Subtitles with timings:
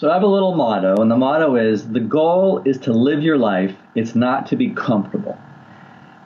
[0.00, 3.22] So I have a little motto, and the motto is the goal is to live
[3.22, 5.36] your life, it's not to be comfortable.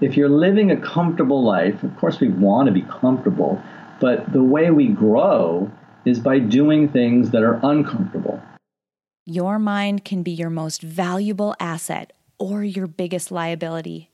[0.00, 3.60] If you're living a comfortable life, of course we want to be comfortable,
[4.00, 5.68] but the way we grow
[6.04, 8.40] is by doing things that are uncomfortable.
[9.26, 14.08] Your mind can be your most valuable asset or your biggest liability,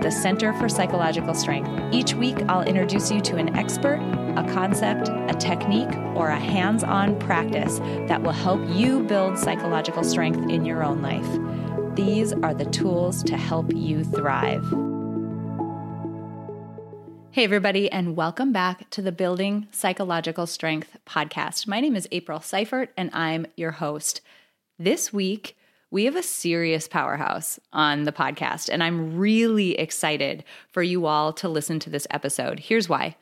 [0.00, 1.94] the Center for Psychological Strength.
[1.94, 4.00] Each week, I'll introduce you to an expert
[4.36, 10.04] a concept, a technique, or a hands on practice that will help you build psychological
[10.04, 11.26] strength in your own life.
[11.96, 14.62] These are the tools to help you thrive.
[17.30, 21.66] Hey, everybody, and welcome back to the Building Psychological Strength podcast.
[21.66, 24.20] My name is April Seifert, and I'm your host.
[24.78, 25.56] This week,
[25.96, 31.32] we have a serious powerhouse on the podcast, and I'm really excited for you all
[31.32, 32.60] to listen to this episode.
[32.60, 33.16] Here's why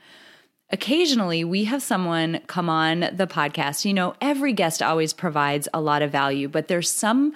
[0.71, 3.85] occasionally we have someone come on the podcast.
[3.85, 7.33] You know, every guest always provides a lot of value, but there's some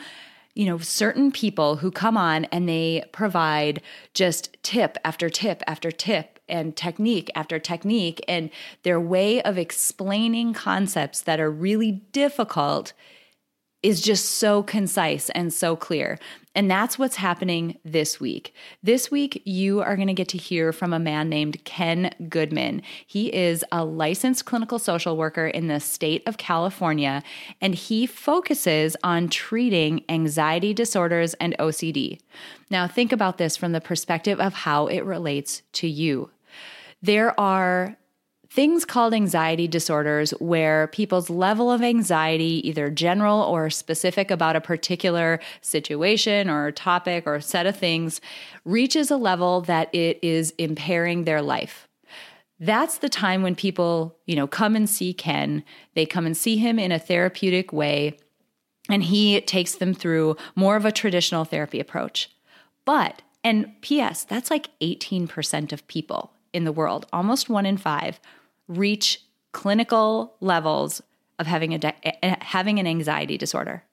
[0.55, 3.81] you know, certain people who come on and they provide
[4.15, 8.51] just tip after tip after tip and technique after technique, and
[8.83, 12.93] their way of explaining concepts that are really difficult
[13.83, 16.19] is just so concise and so clear.
[16.55, 18.53] And that's what's happening this week.
[18.83, 22.83] This week, you are going to get to hear from a man named Ken Goodman.
[23.07, 27.23] He is a licensed clinical social worker in the state of California,
[27.61, 32.19] and he focuses on treating anxiety disorders and OCD.
[32.71, 36.31] Now, think about this from the perspective of how it relates to you.
[37.01, 37.97] There are
[38.51, 44.61] things called anxiety disorders where people's level of anxiety, either general or specific about a
[44.61, 48.21] particular situation or topic or set of things,
[48.65, 51.89] reaches a level that it is impairing their life.
[52.59, 55.63] That's the time when people, you know, come and see Ken.
[55.95, 58.19] They come and see him in a therapeutic way,
[58.89, 62.31] and he takes them through more of a traditional therapy approach.
[62.85, 68.21] But, and P.S., that's like 18% of people in the world, almost one in five,
[68.67, 69.23] reach
[69.53, 71.03] clinical levels
[71.39, 73.85] of having a eh, eh, having an anxiety disorder.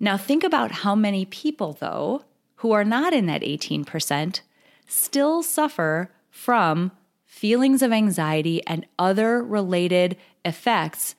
[0.00, 2.24] Now think about how many people though
[2.56, 4.40] who are not in that 18%
[4.86, 6.92] still suffer from
[7.24, 11.14] feelings of anxiety and other related effects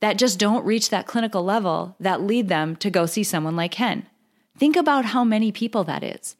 [0.00, 3.72] that just don't reach that clinical level that lead them to go see someone like
[3.72, 4.06] Ken.
[4.56, 6.36] Think about how many people that is.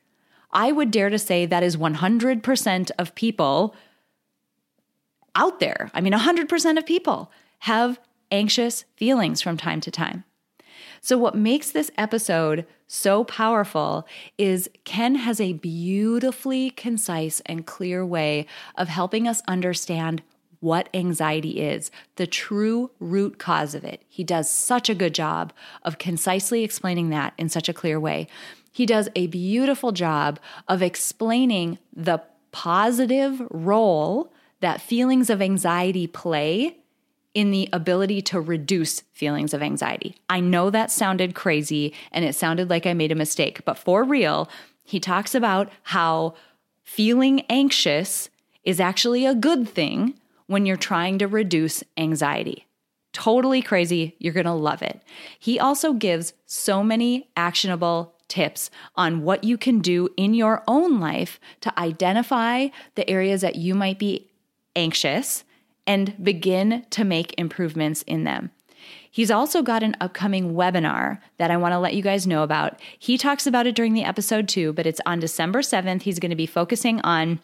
[0.51, 3.75] I would dare to say that is 100% of people
[5.35, 5.91] out there.
[5.95, 8.01] I mean, 100% of people have
[8.31, 10.25] anxious feelings from time to time.
[11.01, 14.07] So, what makes this episode so powerful
[14.37, 20.23] is Ken has a beautifully concise and clear way of helping us understand
[20.61, 24.03] what anxiety is, the true root cause of it.
[24.09, 25.53] He does such a good job
[25.85, 28.27] of concisely explaining that in such a clear way.
[28.79, 32.23] He does a beautiful job of explaining the
[32.53, 36.77] positive role that feelings of anxiety play
[37.35, 40.15] in the ability to reduce feelings of anxiety.
[40.31, 44.05] I know that sounded crazy and it sounded like I made a mistake, but for
[44.05, 44.49] real,
[44.85, 46.37] he talks about how
[46.85, 48.31] feeling anxious
[48.63, 50.15] is actually a good thing
[50.47, 52.69] when you're trying to reduce anxiety.
[53.13, 54.15] Totally crazy.
[54.21, 55.03] You're going to love it.
[55.37, 61.01] He also gives so many actionable tips on what you can do in your own
[61.01, 64.31] life to identify the areas that you might be
[64.77, 65.45] anxious
[65.87, 68.51] and begin to make improvements in them.
[69.11, 72.79] He's also got an upcoming webinar that I want to let you guys know about.
[72.99, 76.03] He talks about it during the episode too, but it's on December 7th.
[76.03, 77.41] He's going to be focusing on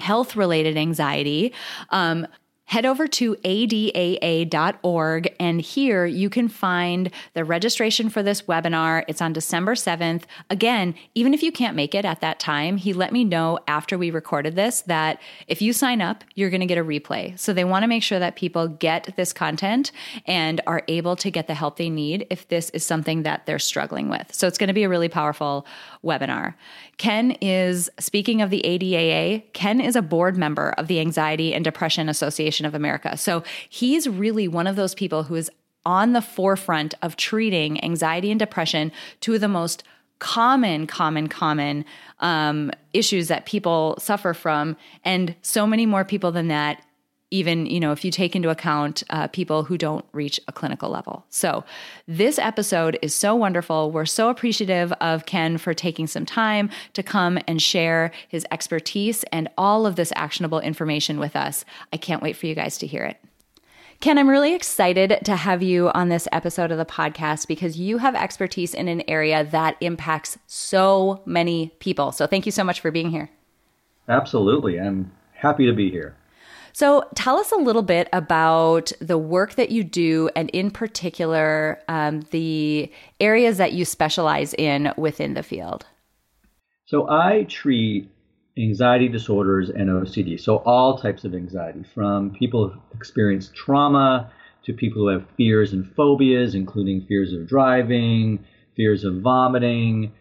[0.00, 1.52] health related anxiety.
[1.90, 2.26] Um,
[2.68, 9.04] head over to adaa.org and here you can find the registration for this webinar.
[9.08, 10.24] It's on December 7th.
[10.50, 13.96] Again, even if you can't make it at that time, he let me know after
[13.96, 17.38] we recorded this that if you sign up, you're going to get a replay.
[17.38, 19.90] So they want to make sure that people get this content
[20.26, 23.58] and are able to get the help they need if this is something that they're
[23.58, 24.34] struggling with.
[24.34, 25.66] So it's going to be a really powerful
[26.04, 26.54] webinar.
[26.96, 31.64] Ken is, speaking of the ADAA, Ken is a board member of the Anxiety and
[31.64, 33.16] Depression Association of America.
[33.16, 35.50] So he's really one of those people who is
[35.84, 39.82] on the forefront of treating anxiety and depression, two of the most
[40.18, 41.84] common, common, common
[42.20, 46.82] um, issues that people suffer from, and so many more people than that.
[47.30, 50.88] Even you know, if you take into account uh, people who don't reach a clinical
[50.88, 51.24] level.
[51.28, 51.64] So,
[52.06, 53.90] this episode is so wonderful.
[53.90, 59.24] We're so appreciative of Ken for taking some time to come and share his expertise
[59.32, 61.64] and all of this actionable information with us.
[61.92, 63.18] I can't wait for you guys to hear it.
[64.00, 67.98] Ken, I'm really excited to have you on this episode of the podcast because you
[67.98, 72.12] have expertise in an area that impacts so many people.
[72.12, 73.28] So thank you so much for being here.
[74.08, 74.78] Absolutely.
[74.78, 76.14] I'm happy to be here.
[76.78, 81.82] So, tell us a little bit about the work that you do, and in particular,
[81.88, 85.86] um, the areas that you specialize in within the field.
[86.86, 88.08] So, I treat
[88.56, 90.38] anxiety disorders and OCD.
[90.38, 94.30] So, all types of anxiety, from people who experience trauma
[94.62, 98.38] to people who have fears and phobias, including fears of driving,
[98.76, 100.12] fears of vomiting,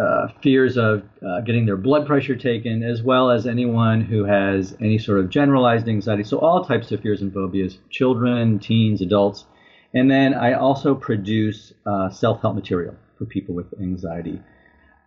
[0.00, 4.76] uh, fears of uh, getting their blood pressure taken, as well as anyone who has
[4.80, 6.24] any sort of generalized anxiety.
[6.24, 9.46] So, all types of fears and phobias children, teens, adults.
[9.92, 14.40] And then I also produce uh, self help material for people with anxiety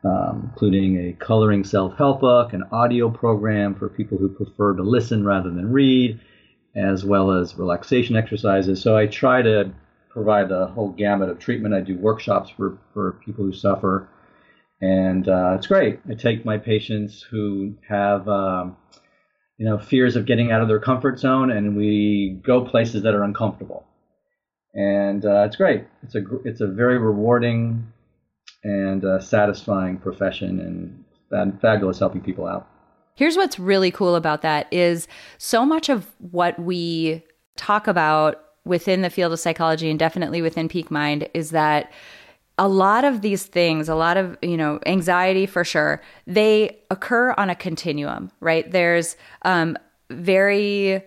[0.04, 4.84] um, including a coloring self help book, an audio program for people who prefer to
[4.84, 6.20] listen rather than read,
[6.75, 8.81] as well as relaxation exercises.
[8.81, 9.72] So I try to
[10.10, 11.74] provide the whole gamut of treatment.
[11.74, 14.08] I do workshops for, for people who suffer,
[14.81, 16.00] and uh, it's great.
[16.09, 18.77] I take my patients who have um,
[19.57, 23.13] you know fears of getting out of their comfort zone, and we go places that
[23.13, 23.85] are uncomfortable,
[24.74, 25.85] and uh, it's great.
[26.03, 27.91] It's a it's a very rewarding
[28.63, 32.68] and a satisfying profession and, and fabulous helping people out.
[33.15, 35.07] Here's what's really cool about that is
[35.38, 37.24] so much of what we
[37.56, 41.91] talk about within the field of psychology and definitely within peak mind is that
[42.57, 47.33] a lot of these things, a lot of, you know, anxiety for sure, they occur
[47.38, 48.69] on a continuum, right?
[48.71, 49.77] There's um,
[50.09, 51.04] very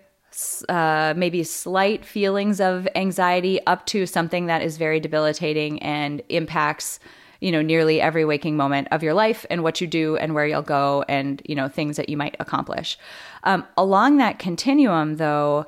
[0.68, 7.00] uh, maybe slight feelings of anxiety up to something that is very debilitating and impacts
[7.40, 10.46] you know, nearly every waking moment of your life and what you do and where
[10.46, 12.98] you'll go and, you know, things that you might accomplish.
[13.44, 15.66] Um, along that continuum, though,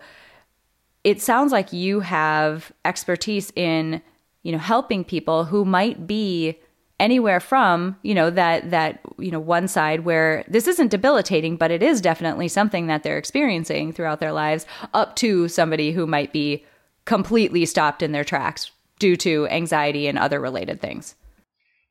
[1.03, 4.03] it sounds like you have expertise in,
[4.43, 6.59] you know, helping people who might be
[7.01, 11.73] anywhere from you know that that you know one side where this isn't debilitating but
[11.73, 16.33] it is definitely something that they're experiencing throughout their lives up to somebody who might
[16.33, 16.65] be
[17.05, 21.17] completely stopped in their tracks due to anxiety and other related things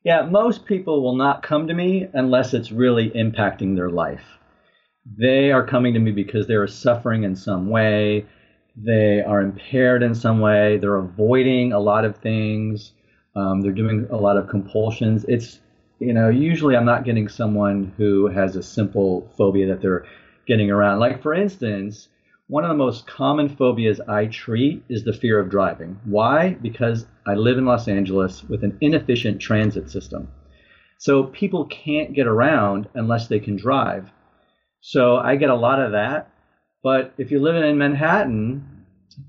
[0.04, 4.24] yeah, most people will not come to me unless it's really impacting their life.
[5.06, 8.26] They are coming to me because they are suffering in some way,
[8.76, 12.92] they are impaired in some way, they're avoiding a lot of things,
[13.36, 15.24] um, they're doing a lot of compulsions.
[15.28, 15.60] It's,
[15.98, 20.06] you know, usually I'm not getting someone who has a simple phobia that they're
[20.46, 20.98] getting around.
[20.98, 22.08] Like, for instance,
[22.48, 25.98] one of the most common phobias I treat is the fear of driving.
[26.04, 26.50] Why?
[26.50, 30.28] Because I live in Los Angeles with an inefficient transit system.
[30.98, 34.10] So people can't get around unless they can drive.
[34.80, 36.31] So I get a lot of that.
[36.82, 38.84] But if you're living in Manhattan,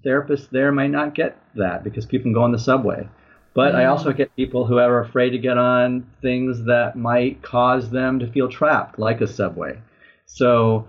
[0.05, 3.07] therapists there might not get that because people can go on the subway.
[3.53, 7.91] But I also get people who are afraid to get on things that might cause
[7.91, 9.79] them to feel trapped, like a subway.
[10.25, 10.87] So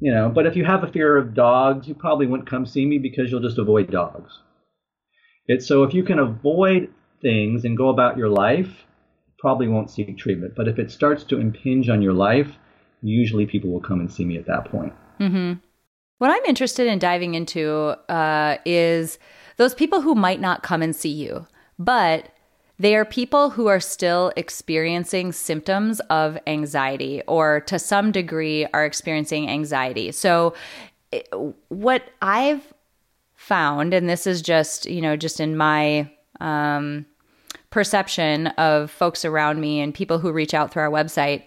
[0.00, 2.84] you know, but if you have a fear of dogs, you probably wouldn't come see
[2.84, 4.40] me because you'll just avoid dogs.
[5.46, 8.84] It's so if you can avoid things and go about your life,
[9.38, 10.54] probably won't seek treatment.
[10.56, 12.56] But if it starts to impinge on your life,
[13.00, 14.92] usually people will come and see me at that point.
[15.20, 15.65] Mm-hmm.
[16.18, 19.18] What I'm interested in diving into uh, is
[19.56, 21.46] those people who might not come and see you,
[21.78, 22.30] but
[22.78, 28.84] they are people who are still experiencing symptoms of anxiety or to some degree are
[28.84, 30.12] experiencing anxiety.
[30.12, 30.54] So,
[31.68, 32.74] what I've
[33.34, 37.06] found, and this is just, you know, just in my um,
[37.70, 41.44] perception of folks around me and people who reach out through our website,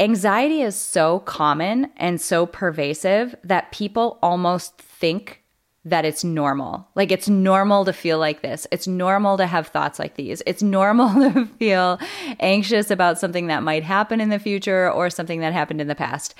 [0.00, 5.42] anxiety is so common and so pervasive that people almost think
[5.84, 6.88] that it's normal.
[6.94, 8.66] Like it's normal to feel like this.
[8.70, 10.42] It's normal to have thoughts like these.
[10.46, 11.98] It's normal to feel
[12.38, 15.94] anxious about something that might happen in the future or something that happened in the
[15.94, 16.34] past.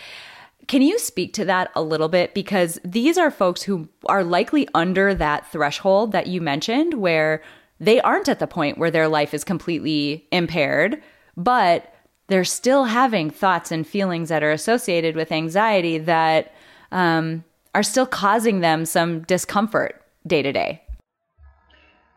[0.66, 2.34] Can you speak to that a little bit?
[2.34, 7.42] Because these are folks who are likely under that threshold that you mentioned, where
[7.80, 11.02] they aren't at the point where their life is completely impaired,
[11.36, 11.92] but
[12.30, 16.54] they're still having thoughts and feelings that are associated with anxiety that
[16.92, 17.44] um,
[17.74, 20.80] are still causing them some discomfort day to day.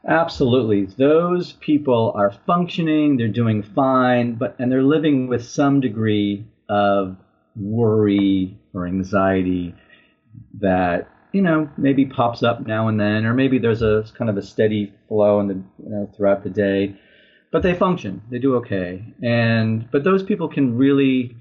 [0.07, 0.85] Absolutely.
[0.85, 7.17] Those people are functioning, they're doing fine, but and they're living with some degree of
[7.55, 9.73] worry or anxiety
[10.59, 14.37] that you know maybe pops up now and then or maybe there's a kind of
[14.37, 16.95] a steady flow in the you know throughout the day
[17.53, 18.23] but they function.
[18.31, 19.05] They do okay.
[19.21, 21.37] And but those people can really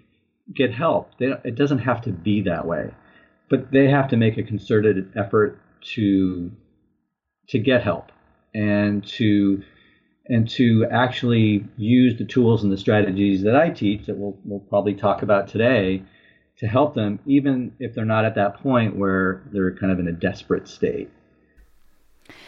[0.55, 1.11] get help.
[1.19, 2.93] They, it doesn't have to be that way.
[3.49, 5.59] But they have to make a concerted effort
[5.95, 6.53] to
[7.49, 8.13] to get help
[8.55, 9.63] and to
[10.27, 14.61] and to actually use the tools and the strategies that I teach that we'll, we'll
[14.61, 16.03] probably talk about today
[16.59, 20.07] to help them, even if they're not at that point where they're kind of in
[20.07, 21.11] a desperate state.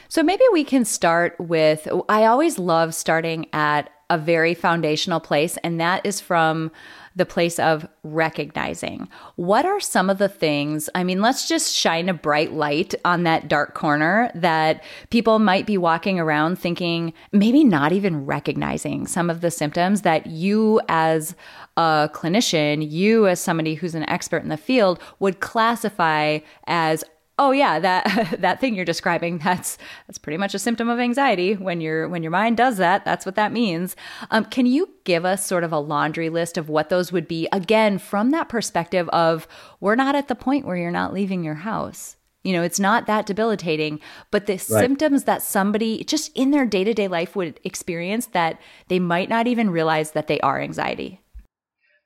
[0.09, 5.57] So maybe we can start with I always love starting at a very foundational place,
[5.65, 6.71] and that is from
[7.17, 9.09] the place of recognizing.
[9.37, 10.91] What are some of the things?
[10.95, 15.67] I mean, let's just shine a bright light on that dark corner that people might
[15.67, 21.37] be walking around thinking, maybe not even recognizing some of the symptoms that you, as
[21.77, 27.05] a clinician, you, as somebody who's an expert in the field, would classify as
[27.39, 31.55] oh yeah that that thing you're describing that's that's pretty much a symptom of anxiety.
[31.55, 33.97] When your when your mind does that that's what that means.
[34.31, 37.49] Um, can you give us sort of a laundry list of what those would be
[37.53, 39.47] again from that perspective of
[39.81, 42.17] we're not at the point where you're not leaving your house?
[42.43, 44.01] You know it's not that debilitating
[44.31, 44.61] but the right.
[44.61, 49.71] symptoms that somebody just in their day-to-day life would experience that they might not even
[49.71, 51.21] realize that they are anxiety.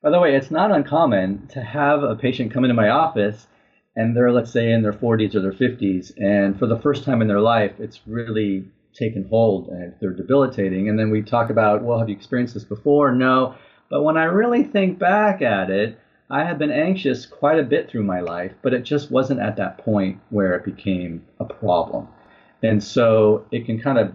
[0.00, 3.48] By the way it's not uncommon to have a patient come into my office
[3.98, 7.20] and they're let's say in their 40s or their 50s and for the first time
[7.20, 8.64] in their life it's really
[8.94, 10.88] taken hold and they're debilitating.
[10.88, 13.12] And then we talk about well have you experienced this before?
[13.12, 13.54] No.
[13.90, 15.98] But when i really think back at it
[16.30, 19.56] i have been anxious quite a bit through my life but it just wasn't at
[19.56, 22.06] that point where it became a problem.
[22.62, 24.12] And so it can kind of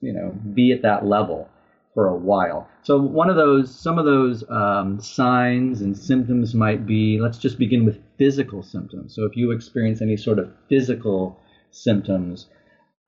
[0.00, 1.48] you know be at that level
[1.94, 2.68] for a while.
[2.82, 7.18] So one of those, some of those um, signs and symptoms might be.
[7.20, 9.14] Let's just begin with physical symptoms.
[9.14, 11.38] So if you experience any sort of physical
[11.70, 12.46] symptoms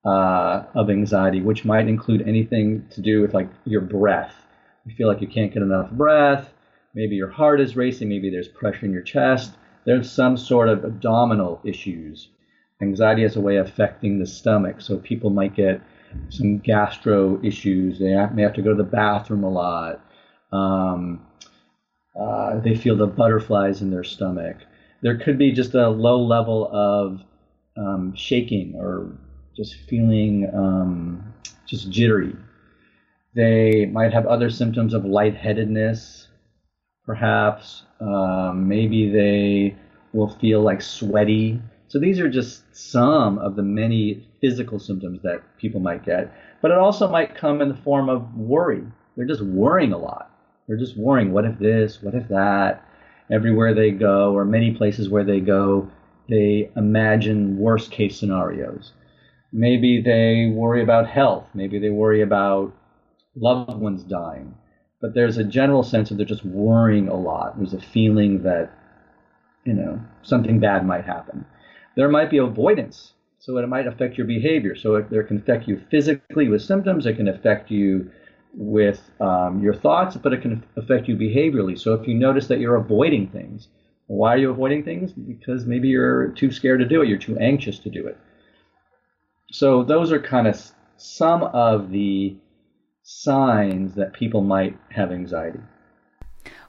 [0.05, 4.35] uh, of anxiety, which might include anything to do with like your breath,
[4.85, 6.53] you feel like you can't get enough breath.
[6.95, 8.09] Maybe your heart is racing.
[8.09, 9.53] Maybe there's pressure in your chest.
[9.85, 12.29] There's some sort of abdominal issues.
[12.81, 15.81] Anxiety has a way of affecting the stomach, so people might get
[16.29, 17.99] some gastro issues.
[17.99, 20.05] They may have to go to the bathroom a lot.
[20.53, 21.27] Um,
[22.19, 24.57] uh, they feel the butterflies in their stomach.
[25.03, 27.23] There could be just a low level of
[27.77, 29.11] um, shaking or
[29.57, 31.35] just feeling um,
[31.67, 32.37] just jittery.
[33.35, 36.29] They might have other symptoms of lightheadedness,
[37.05, 37.85] perhaps.
[38.01, 39.77] Um, maybe they
[40.13, 41.61] will feel like sweaty.
[41.89, 46.31] So these are just some of the many physical symptoms that people might get.
[46.61, 48.83] But it also might come in the form of worry.
[49.17, 50.31] They're just worrying a lot.
[50.67, 52.85] They're just worrying, what if this, what if that?
[53.31, 55.91] Everywhere they go, or many places where they go,
[56.29, 58.93] they imagine worst case scenarios.
[59.53, 61.47] Maybe they worry about health.
[61.55, 62.75] Maybe they worry about
[63.35, 64.55] loved ones dying.
[65.01, 67.57] But there's a general sense of they're just worrying a lot.
[67.57, 68.71] There's a feeling that,
[69.65, 71.45] you know, something bad might happen
[71.97, 73.13] there might be avoidance.
[73.43, 74.77] So it might affect your behavior.
[74.77, 77.07] So it, it can affect you physically with symptoms.
[77.07, 78.09] It can affect you
[78.55, 81.77] with um, your thoughts, but it can affect you behaviorally.
[81.77, 83.67] So if you notice that you're avoiding things,
[84.07, 85.13] why are you avoiding things?
[85.13, 87.09] Because maybe you're too scared to do it.
[87.09, 88.17] You're too anxious to do it.
[89.51, 92.37] So those are kind of some of the
[93.03, 95.59] signs that people might have anxiety.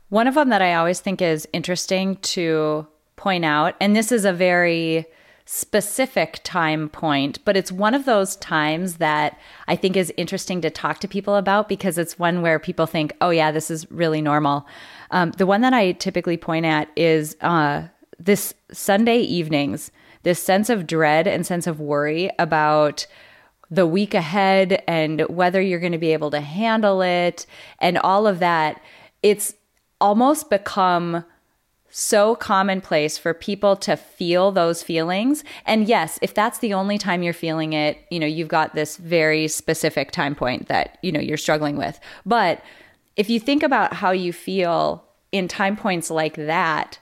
[0.10, 4.26] One of them that I always think is interesting to point out, and this is
[4.26, 5.06] a very
[5.46, 10.70] specific time point, but it's one of those times that I think is interesting to
[10.70, 14.22] talk to people about because it's one where people think, oh, yeah, this is really
[14.22, 14.66] normal.
[15.12, 19.92] Um, the one that I typically point at is uh, this Sunday evenings,
[20.24, 23.06] this sense of dread and sense of worry about
[23.70, 27.46] the week ahead and whether you're going to be able to handle it
[27.80, 28.82] and all of that.
[29.22, 29.56] It's
[30.00, 31.26] almost become
[31.96, 35.44] so commonplace for people to feel those feelings.
[35.64, 38.98] And yes, if that's the only time you're feeling it, you know, you've got this
[38.98, 42.00] very specific time point that, you know, you're struggling with.
[42.26, 42.64] But
[43.16, 46.98] if you think about how you feel in time points like that,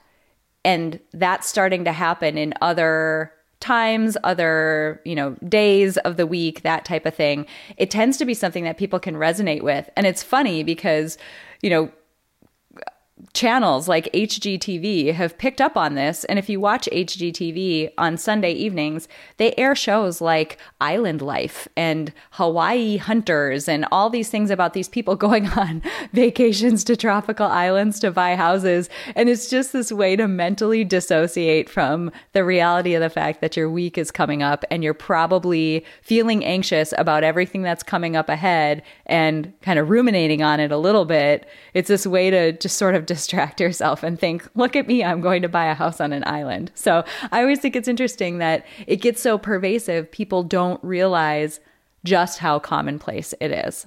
[0.62, 6.60] and that's starting to happen in other times, other, you know, days of the week,
[6.62, 7.46] that type of thing,
[7.78, 9.88] it tends to be something that people can resonate with.
[9.96, 11.16] And it's funny because,
[11.62, 11.90] you know,
[13.32, 16.24] channels like HGTV have picked up on this.
[16.24, 22.12] And if you watch HGTV on Sunday evenings, they air shows like Island Life and
[22.32, 28.00] Hawaii Hunters and all these things about these people going on vacations to tropical islands
[28.00, 28.88] to buy houses.
[29.14, 33.56] And it's just this way to mentally dissociate from the reality of the fact that
[33.56, 38.28] your week is coming up and you're probably feeling anxious about everything that's coming up
[38.28, 41.46] ahead and kind of ruminating on it a little bit.
[41.74, 45.20] It's this way to just sort of distract yourself and think, look at me, I'm
[45.20, 46.72] going to buy a house on an island.
[46.74, 51.60] So I always think it's interesting that it gets so pervasive, people don't realize
[52.04, 53.86] just how commonplace it is.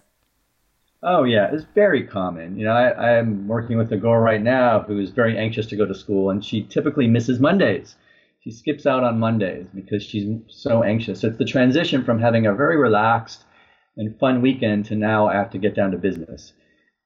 [1.01, 2.57] Oh yeah, it's very common.
[2.57, 5.75] You know, I, I'm working with a girl right now who is very anxious to
[5.75, 7.95] go to school, and she typically misses Mondays.
[8.43, 11.21] She skips out on Mondays because she's so anxious.
[11.21, 13.44] So It's the transition from having a very relaxed
[13.97, 16.53] and fun weekend to now I have to get down to business,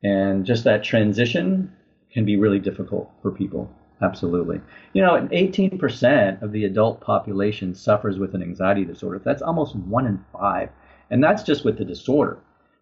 [0.03, 1.72] and just that transition
[2.12, 3.69] can be really difficult for people.
[4.01, 4.62] Absolutely.
[4.93, 9.22] You know, 18% of the adult population suffers with an anxiety disorder.
[9.24, 10.69] That's almost one in five.
[11.10, 12.38] And that's just with the disorder.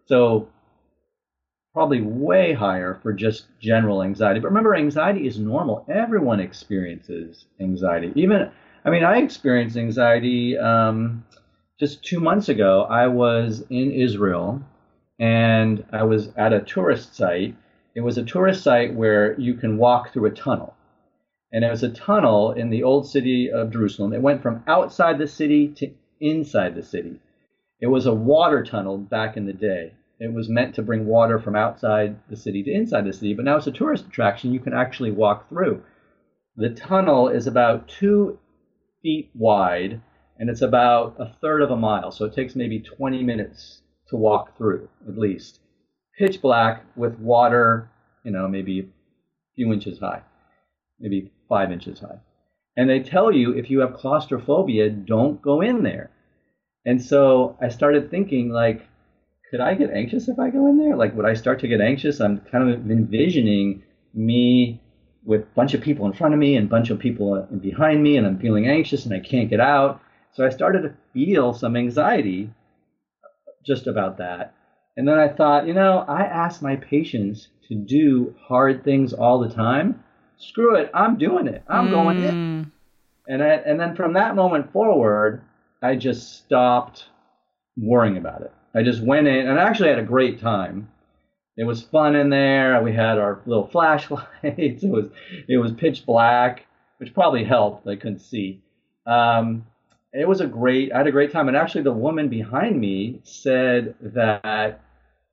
[0.06, 0.48] So,
[1.74, 4.40] probably way higher for just general anxiety.
[4.40, 5.84] But remember, anxiety is normal.
[5.88, 8.12] Everyone experiences anxiety.
[8.14, 8.50] Even,
[8.84, 11.24] I mean, I experienced anxiety um,
[11.78, 12.86] just two months ago.
[12.88, 14.62] I was in Israel
[15.18, 17.54] and I was at a tourist site
[17.98, 20.76] it was a tourist site where you can walk through a tunnel.
[21.52, 24.12] And it was a tunnel in the old city of Jerusalem.
[24.12, 27.18] It went from outside the city to inside the city.
[27.80, 29.94] It was a water tunnel back in the day.
[30.20, 33.44] It was meant to bring water from outside the city to inside the city, but
[33.44, 35.82] now it's a tourist attraction you can actually walk through.
[36.54, 38.38] The tunnel is about two
[39.02, 40.02] feet wide
[40.38, 44.16] and it's about a third of a mile, so it takes maybe 20 minutes to
[44.16, 45.60] walk through at least
[46.18, 47.90] pitch black with water,
[48.24, 48.84] you know, maybe a
[49.54, 50.22] few inches high,
[50.98, 52.18] maybe five inches high.
[52.76, 56.10] And they tell you if you have claustrophobia, don't go in there.
[56.84, 58.82] And so I started thinking, like,
[59.50, 60.96] could I get anxious if I go in there?
[60.96, 62.20] Like, would I start to get anxious?
[62.20, 63.82] I'm kind of envisioning
[64.14, 64.80] me
[65.24, 68.02] with a bunch of people in front of me and a bunch of people behind
[68.02, 70.00] me, and I'm feeling anxious and I can't get out.
[70.32, 72.50] So I started to feel some anxiety
[73.66, 74.54] just about that.
[74.96, 79.38] And then I thought, you know, I ask my patients to do hard things all
[79.38, 80.02] the time.
[80.38, 81.62] Screw it, I'm doing it.
[81.68, 81.90] I'm mm.
[81.90, 82.34] going in.
[82.34, 82.72] Mm.
[83.28, 85.42] And I, and then from that moment forward,
[85.82, 87.06] I just stopped
[87.76, 88.52] worrying about it.
[88.74, 90.88] I just went in and I actually had a great time.
[91.56, 92.82] It was fun in there.
[92.82, 94.28] We had our little flashlights.
[94.42, 95.06] it was
[95.48, 96.66] it was pitch black,
[96.98, 97.86] which probably helped.
[97.86, 98.62] I couldn't see.
[99.06, 99.66] Um,
[100.18, 100.92] it was a great.
[100.92, 101.46] I had a great time.
[101.46, 104.80] And actually, the woman behind me said that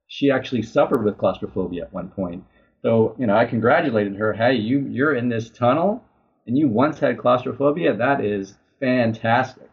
[0.08, 2.44] she actually suffered with claustrophobia at one point.
[2.84, 4.34] So, you know, I congratulated her.
[4.34, 6.04] Hey, you you're in this tunnel
[6.46, 7.96] and you once had claustrophobia.
[7.96, 9.70] That is fantastic.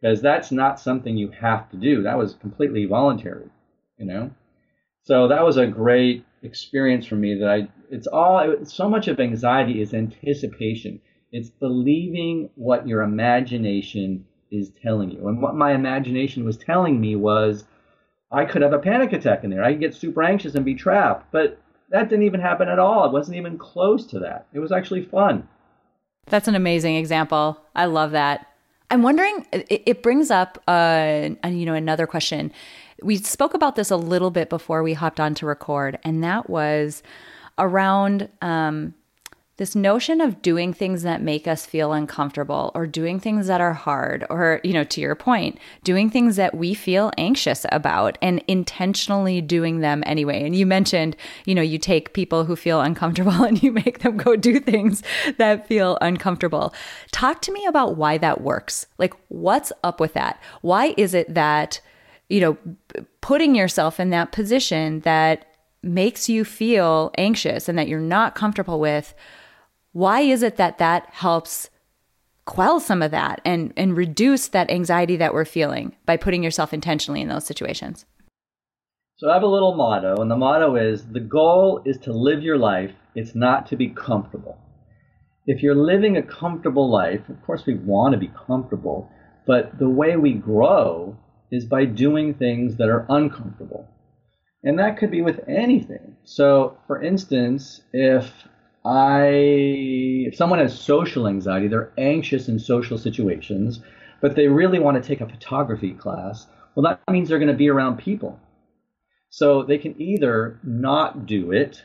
[0.00, 2.04] Because that's not something you have to do.
[2.04, 3.50] That was completely voluntary,
[3.98, 4.30] you know?
[5.02, 9.18] So that was a great experience for me that I it's all so much of
[9.18, 11.00] anxiety is anticipation.
[11.32, 15.28] It's believing what your imagination is telling you.
[15.28, 17.64] And what my imagination was telling me was
[18.30, 19.64] I could have a panic attack in there.
[19.64, 21.30] I could get super anxious and be trapped.
[21.32, 21.58] But
[21.90, 23.06] that didn't even happen at all.
[23.06, 24.46] It wasn't even close to that.
[24.52, 25.48] It was actually fun.
[26.26, 27.60] That's an amazing example.
[27.74, 28.48] I love that.
[28.90, 29.46] I'm wondering.
[29.52, 32.52] It, brings up, uh, you know, another question.
[33.02, 36.48] We spoke about this a little bit before we hopped on to record, and that
[36.48, 37.02] was
[37.58, 38.94] around um,
[39.58, 43.72] this notion of doing things that make us feel uncomfortable or doing things that are
[43.72, 48.42] hard or you know to your point doing things that we feel anxious about and
[48.46, 50.44] intentionally doing them anyway.
[50.44, 54.16] And you mentioned you know you take people who feel uncomfortable and you make them
[54.16, 55.02] go do things
[55.38, 56.74] that feel uncomfortable.
[57.12, 58.86] Talk to me about why that works.
[58.98, 60.40] Like what's up with that?
[60.60, 61.80] Why is it that
[62.28, 62.58] you know
[63.20, 65.46] putting yourself in that position that
[65.82, 69.14] makes you feel anxious and that you're not comfortable with
[69.96, 71.70] why is it that that helps
[72.44, 76.74] quell some of that and and reduce that anxiety that we're feeling by putting yourself
[76.74, 78.04] intentionally in those situations?
[79.16, 82.42] So i have a little motto and the motto is the goal is to live
[82.42, 82.92] your life.
[83.14, 84.58] It's not to be comfortable.
[85.46, 89.10] If you're living a comfortable life of course we want to be comfortable
[89.46, 91.16] but the way we grow
[91.50, 93.88] is by doing things that are uncomfortable.
[94.62, 96.16] And that could be with anything.
[96.24, 98.30] So for instance if
[98.86, 99.30] I,
[100.28, 103.80] if someone has social anxiety, they're anxious in social situations,
[104.20, 107.54] but they really want to take a photography class, well, that means they're going to
[107.54, 108.38] be around people.
[109.28, 111.82] So they can either not do it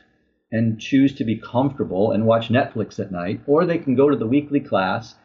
[0.51, 4.17] and choose to be comfortable and watch Netflix at night, or they can go to
[4.17, 5.15] the weekly class,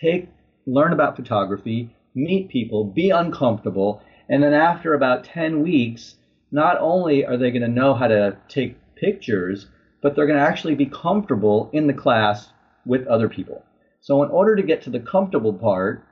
[0.00, 0.28] take
[0.66, 6.16] learn about photography, meet people, be uncomfortable, and then after about 10 weeks,
[6.50, 9.66] not only are they going to know how to take pictures,
[10.02, 12.48] but they're going to actually be comfortable in the class
[12.86, 13.64] with other people.
[14.00, 16.06] So in order to get to the comfortable part,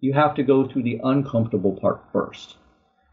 [0.00, 2.56] you have to go through the uncomfortable part first.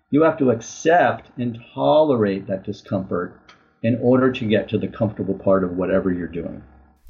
[0.09, 3.39] You have to accept and tolerate that discomfort
[3.83, 6.63] in order to get to the comfortable part of whatever you're doing.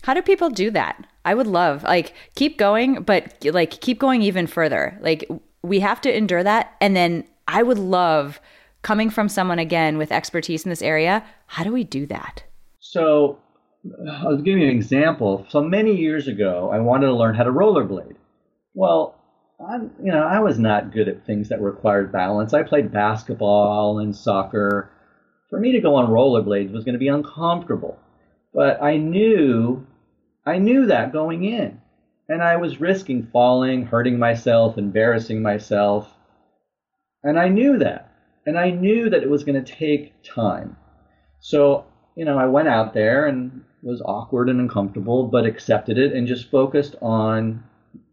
[0.03, 1.06] How do people do that?
[1.25, 4.97] I would love like keep going, but like keep going even further.
[5.01, 5.30] Like
[5.63, 8.39] we have to endure that and then I would love
[8.82, 11.23] coming from someone again with expertise in this area.
[11.47, 12.43] How do we do that?
[12.91, 13.39] So
[14.10, 15.45] I'll give you an example.
[15.50, 18.15] So many years ago, I wanted to learn how to rollerblade.
[18.73, 19.15] Well,
[19.60, 22.54] I'm, you know, I was not good at things that required balance.
[22.54, 24.89] I played basketball and soccer.
[25.50, 28.00] For me to go on rollerblades was going to be uncomfortable.
[28.54, 29.86] But I knew,
[30.45, 31.82] I knew that going in.
[32.30, 36.10] And I was risking falling, hurting myself, embarrassing myself.
[37.23, 38.13] And I knew that.
[38.45, 40.78] And I knew that it was going to take time.
[41.39, 41.86] So,
[42.17, 46.27] you know, I went out there and was awkward and uncomfortable, but accepted it and
[46.27, 47.63] just focused on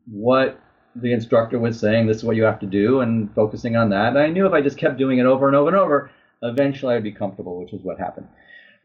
[0.07, 0.61] what
[0.95, 4.09] the instructor was saying this is what you have to do and focusing on that.
[4.09, 6.11] And I knew if I just kept doing it over and over and over,
[6.43, 8.29] eventually I'd be comfortable, which is what happened.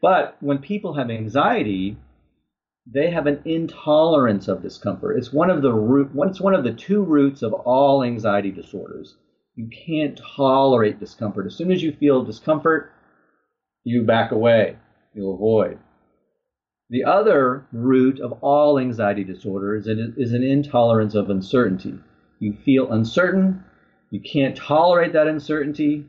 [0.00, 1.98] But when people have anxiety,
[2.86, 5.18] they have an intolerance of discomfort.
[5.18, 9.16] It's one of the root, it's one of the two roots of all anxiety disorders.
[9.54, 11.44] You can't tolerate discomfort.
[11.44, 12.90] As soon as you feel discomfort,
[13.84, 14.76] you back away.
[15.14, 15.78] You'll avoid.
[16.88, 21.98] The other root of all anxiety disorders is an intolerance of uncertainty.
[22.40, 23.62] You feel uncertain,
[24.10, 26.06] you can't tolerate that uncertainty,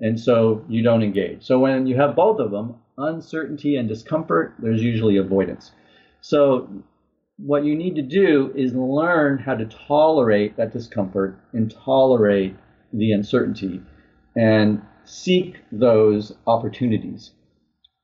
[0.00, 1.44] and so you don't engage.
[1.44, 5.72] So when you have both of them, uncertainty and discomfort, there's usually avoidance.
[6.20, 6.68] So
[7.36, 12.56] what you need to do is learn how to tolerate that discomfort and tolerate
[12.92, 13.82] the uncertainty
[14.36, 17.32] and seek those opportunities.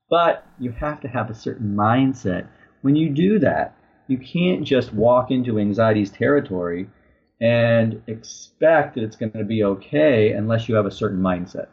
[0.09, 2.47] But you have to have a certain mindset.
[2.81, 3.75] When you do that,
[4.07, 6.89] you can't just walk into anxiety's territory
[7.39, 11.67] and expect that it's going to be okay unless you have a certain mindset.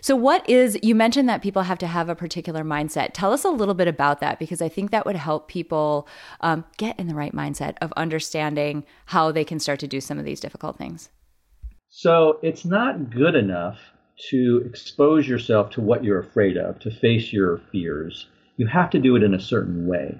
[0.00, 3.10] So, what is, you mentioned that people have to have a particular mindset.
[3.12, 6.08] Tell us a little bit about that because I think that would help people
[6.40, 10.18] um, get in the right mindset of understanding how they can start to do some
[10.18, 11.10] of these difficult things.
[11.88, 13.78] So, it's not good enough
[14.30, 18.26] to expose yourself to what you're afraid of, to face your fears,
[18.56, 20.18] you have to do it in a certain way.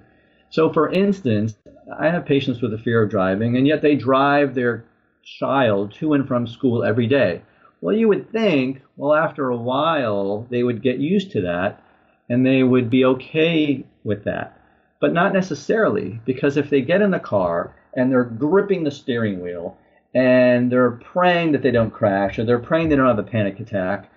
[0.51, 1.57] So, for instance,
[1.99, 4.85] I have patients with a fear of driving, and yet they drive their
[5.23, 7.43] child to and from school every day.
[7.81, 11.83] Well, you would think, well, after a while, they would get used to that
[12.29, 14.61] and they would be okay with that.
[15.01, 19.41] But not necessarily, because if they get in the car and they're gripping the steering
[19.41, 19.77] wheel
[20.19, 23.61] and they're praying that they don't crash or they're praying they don't have a panic
[23.61, 24.11] attack,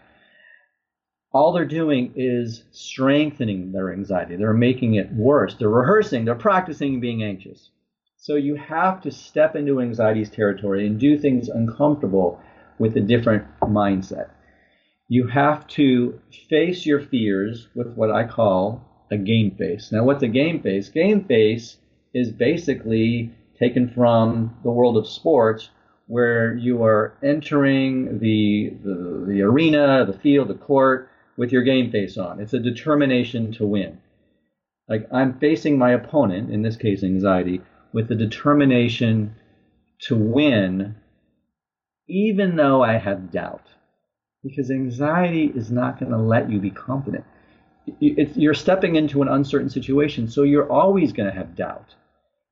[1.32, 4.36] all they're doing is strengthening their anxiety.
[4.36, 5.54] They're making it worse.
[5.54, 7.70] They're rehearsing, they're practicing being anxious.
[8.18, 12.40] So you have to step into anxiety's territory and do things uncomfortable
[12.80, 14.32] with a different mindset.
[15.08, 19.92] You have to face your fears with what I call a game face.
[19.92, 20.90] Now, what's a game face?
[20.90, 21.78] Game face
[22.12, 25.70] is basically taken from the world of sports
[26.12, 31.90] where you are entering the, the, the arena, the field, the court with your game
[31.90, 32.42] face on.
[32.42, 33.98] It's a determination to win.
[34.90, 37.62] Like I'm facing my opponent, in this case anxiety,
[37.94, 39.36] with the determination
[40.02, 40.98] to win,
[42.10, 43.68] even though I have doubt.
[44.44, 47.24] Because anxiety is not going to let you be confident.
[48.02, 51.96] It's, you're stepping into an uncertain situation, so you're always going to have doubt.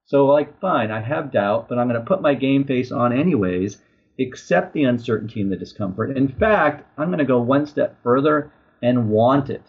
[0.09, 3.13] So, like, fine, I have doubt, but I'm going to put my game face on
[3.13, 3.79] anyways,
[4.19, 6.17] accept the uncertainty and the discomfort.
[6.17, 9.61] In fact, I'm going to go one step further and want it.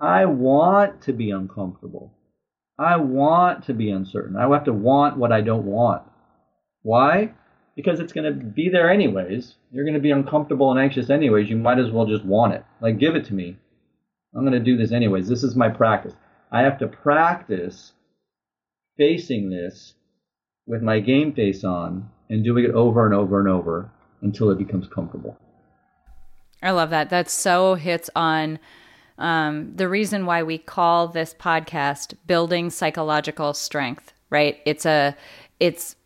[0.00, 2.12] I want to be uncomfortable.
[2.78, 4.36] I want to be uncertain.
[4.36, 6.02] I have to want what I don't want.
[6.82, 7.32] Why?
[7.74, 9.56] Because it's going to be there anyways.
[9.72, 11.50] You're going to be uncomfortable and anxious anyways.
[11.50, 12.64] You might as well just want it.
[12.80, 13.56] Like, give it to me.
[14.36, 15.28] I'm going to do this anyways.
[15.28, 16.14] This is my practice.
[16.52, 17.94] I have to practice
[19.00, 19.94] facing this
[20.66, 24.58] with my game face on and doing it over and over and over until it
[24.58, 25.38] becomes comfortable.
[26.62, 27.08] I love that.
[27.08, 28.58] That so hits on
[29.16, 34.58] um, the reason why we call this podcast "Building Psychological Strength." Right?
[34.66, 35.16] It's a
[35.60, 35.96] it's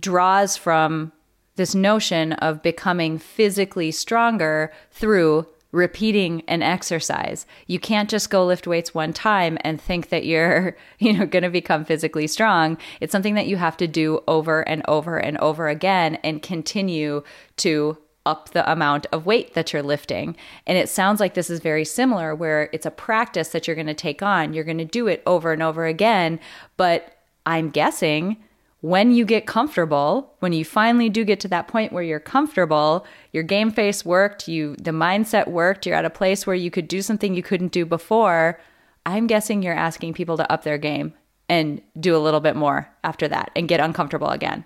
[0.00, 1.12] draws from
[1.56, 5.46] this notion of becoming physically stronger through
[5.78, 7.46] repeating an exercise.
[7.66, 11.44] You can't just go lift weights one time and think that you're, you know, going
[11.44, 12.76] to become physically strong.
[13.00, 17.22] It's something that you have to do over and over and over again and continue
[17.58, 20.36] to up the amount of weight that you're lifting.
[20.66, 23.86] And it sounds like this is very similar where it's a practice that you're going
[23.86, 24.52] to take on.
[24.52, 26.38] You're going to do it over and over again,
[26.76, 28.36] but I'm guessing
[28.80, 33.04] when you get comfortable, when you finally do get to that point where you're comfortable,
[33.32, 36.86] your game face worked, you the mindset worked, you're at a place where you could
[36.86, 38.60] do something you couldn't do before,
[39.04, 41.14] I'm guessing you're asking people to up their game
[41.48, 44.64] and do a little bit more after that and get uncomfortable again.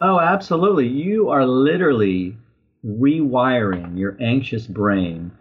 [0.00, 0.88] Oh, absolutely.
[0.88, 2.36] You are literally
[2.84, 5.32] rewiring your anxious brain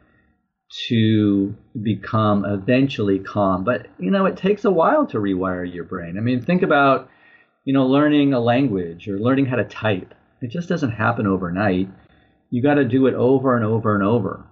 [0.87, 3.63] to become eventually calm.
[3.63, 6.17] But, you know, it takes a while to rewire your brain.
[6.17, 7.09] I mean, think about
[7.67, 10.13] you know, learning a language or learning how to type.
[10.41, 11.89] It just doesn't happen overnight.
[12.49, 14.45] You got to do it over and over and over.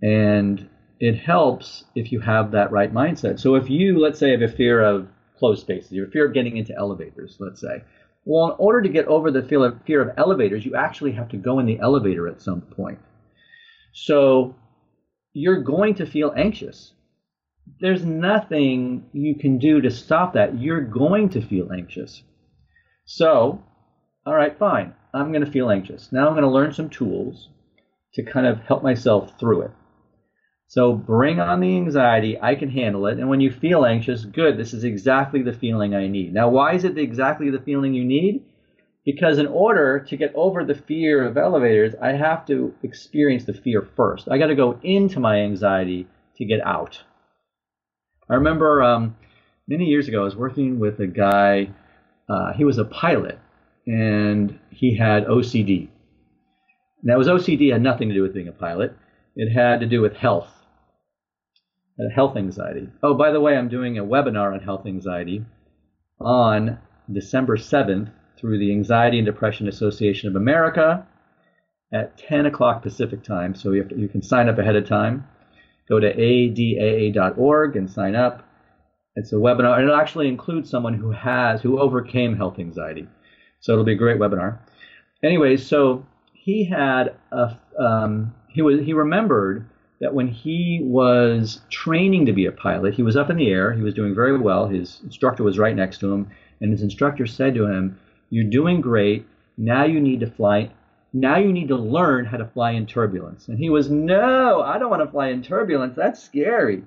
[0.00, 0.66] And
[0.98, 3.38] it helps if you have that right mindset.
[3.40, 5.06] So if you, let's say, have a fear of
[5.38, 7.84] closed spaces, you have a fear of getting into elevators, let's say.
[8.24, 11.58] Well, in order to get over the fear of elevators, you actually have to go
[11.58, 13.00] in the elevator at some point.
[13.92, 14.54] So
[15.34, 16.94] you're going to feel anxious.
[17.82, 20.58] There's nothing you can do to stop that.
[20.58, 22.22] You're going to feel anxious.
[23.06, 23.62] So,
[24.26, 24.92] all right, fine.
[25.14, 26.10] I'm going to feel anxious.
[26.12, 27.48] Now I'm going to learn some tools
[28.14, 29.70] to kind of help myself through it.
[30.68, 32.38] So bring on the anxiety.
[32.40, 33.18] I can handle it.
[33.18, 34.58] And when you feel anxious, good.
[34.58, 36.34] This is exactly the feeling I need.
[36.34, 38.42] Now, why is it exactly the feeling you need?
[39.04, 43.54] Because in order to get over the fear of elevators, I have to experience the
[43.54, 44.28] fear first.
[44.28, 47.00] I got to go into my anxiety to get out.
[48.28, 49.16] I remember um,
[49.68, 51.68] many years ago, I was working with a guy
[52.28, 53.38] uh, he was a pilot
[53.86, 55.88] and he had OCD.
[57.02, 58.96] Now, his OCD had nothing to do with being a pilot.
[59.36, 60.48] It had to do with health,
[62.00, 62.88] uh, health anxiety.
[63.02, 65.44] Oh, by the way, I'm doing a webinar on health anxiety
[66.20, 66.78] on
[67.12, 71.06] December 7th through the Anxiety and Depression Association of America
[71.92, 73.54] at 10 o'clock Pacific time.
[73.54, 75.26] So you, to, you can sign up ahead of time.
[75.88, 78.45] Go to adaa.org and sign up.
[79.16, 83.08] It's a webinar, and it actually includes someone who has who overcame health anxiety.
[83.60, 84.58] So it'll be a great webinar.
[85.22, 89.66] Anyways, so he had a um, he was he remembered
[90.02, 93.72] that when he was training to be a pilot, he was up in the air.
[93.72, 94.68] He was doing very well.
[94.68, 97.98] His instructor was right next to him, and his instructor said to him,
[98.28, 99.26] "You're doing great.
[99.56, 100.70] Now you need to fly.
[101.14, 104.78] Now you need to learn how to fly in turbulence." And he was, "No, I
[104.78, 105.96] don't want to fly in turbulence.
[105.96, 106.82] That's scary."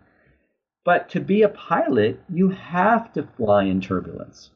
[0.85, 4.51] But to be a pilot, you have to fly in turbulence.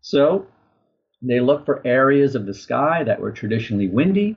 [0.00, 0.46] So
[1.20, 4.36] they looked for areas of the sky that were traditionally windy,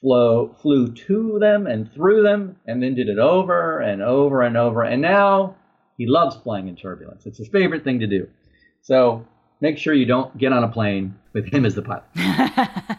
[0.00, 4.56] flow, flew to them and through them, and then did it over and over and
[4.56, 4.82] over.
[4.82, 5.54] And now
[5.96, 7.26] he loves flying in turbulence.
[7.26, 8.28] It's his favorite thing to do.
[8.80, 9.24] So
[9.60, 12.98] make sure you don't get on a plane with him as the pilot.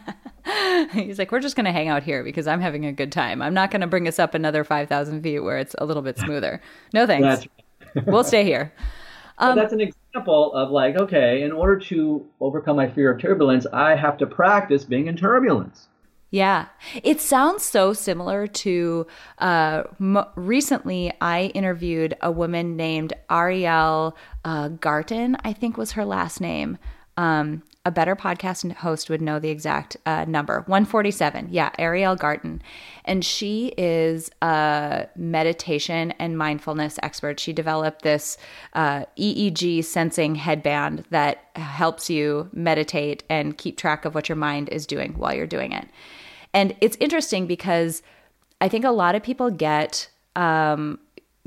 [1.02, 3.42] He's like, we're just going to hang out here because I'm having a good time.
[3.42, 6.18] I'm not going to bring us up another 5,000 feet where it's a little bit
[6.18, 6.60] smoother.
[6.92, 7.46] No thanks.
[8.06, 8.72] we'll stay here.
[9.38, 13.66] Um, that's an example of like, okay, in order to overcome my fear of turbulence,
[13.72, 15.88] I have to practice being in turbulence.
[16.30, 16.66] Yeah.
[17.02, 19.06] It sounds so similar to
[19.38, 26.04] uh, m- recently I interviewed a woman named Ariel uh, Garten, I think was her
[26.04, 26.78] last name.
[27.16, 30.60] Um, a better podcast host would know the exact uh, number.
[30.66, 32.62] 147 yeah ariel garten.
[33.04, 37.38] And she is a meditation and mindfulness expert.
[37.38, 38.38] She developed this
[38.72, 44.68] uh, eeg sensing headband that helps you meditate and keep track of what your mind
[44.70, 45.88] is doing while you're doing it.
[46.52, 48.02] And it's interesting because
[48.60, 50.98] i think a lot of people get um,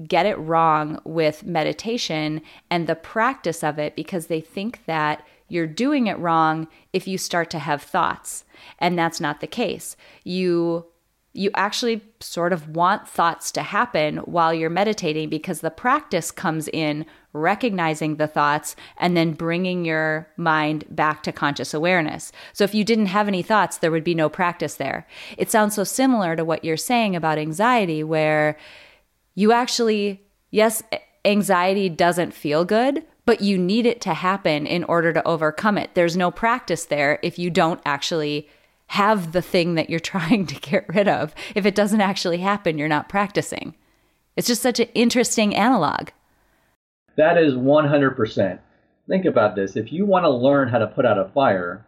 [0.06, 5.68] get it wrong with meditation and the practice of it because they think that you're
[5.68, 8.46] doing it wrong if you start to have thoughts.
[8.80, 9.96] And that's not the case.
[10.24, 10.86] You
[11.38, 16.68] you actually sort of want thoughts to happen while you're meditating because the practice comes
[16.70, 22.32] in recognizing the thoughts and then bringing your mind back to conscious awareness.
[22.54, 25.06] So if you didn't have any thoughts, there would be no practice there.
[25.38, 28.58] It sounds so similar to what you're saying about anxiety, where
[29.36, 30.82] you actually, yes,
[31.24, 35.92] anxiety doesn't feel good, but you need it to happen in order to overcome it.
[35.96, 38.48] There's no practice there if you don't actually
[38.88, 41.36] have the thing that you're trying to get rid of.
[41.54, 43.76] If it doesn't actually happen, you're not practicing.
[44.38, 46.10] It's just such an interesting analog.
[47.18, 48.60] That is 100%.
[49.10, 49.76] Think about this.
[49.76, 51.86] If you want to learn how to put out a fire,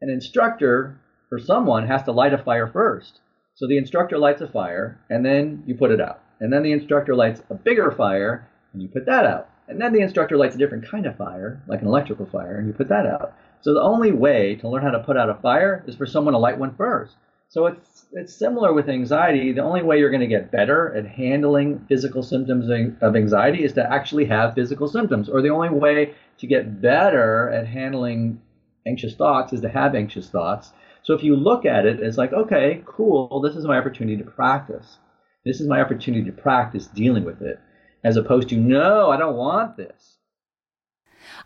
[0.00, 1.00] an instructor
[1.30, 3.20] or someone has to light a fire first.
[3.54, 6.22] So the instructor lights a fire, and then you put it out.
[6.40, 9.49] And then the instructor lights a bigger fire, and you put that out.
[9.70, 12.66] And then the instructor lights a different kind of fire, like an electrical fire, and
[12.66, 13.34] you put that out.
[13.60, 16.34] So the only way to learn how to put out a fire is for someone
[16.34, 17.14] to light one first.
[17.48, 19.52] So it's it's similar with anxiety.
[19.52, 22.68] The only way you're going to get better at handling physical symptoms
[23.00, 27.50] of anxiety is to actually have physical symptoms, or the only way to get better
[27.50, 28.40] at handling
[28.86, 30.72] anxious thoughts is to have anxious thoughts.
[31.02, 34.30] So if you look at it as like, okay, cool, this is my opportunity to
[34.30, 34.98] practice.
[35.44, 37.60] This is my opportunity to practice dealing with it,
[38.02, 40.18] as opposed to, no, I don't want this.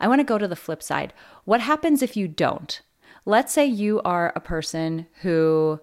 [0.00, 1.12] I want to go to the flip side.
[1.44, 2.80] What happens if you don't?
[3.24, 5.80] Let's say you are a person who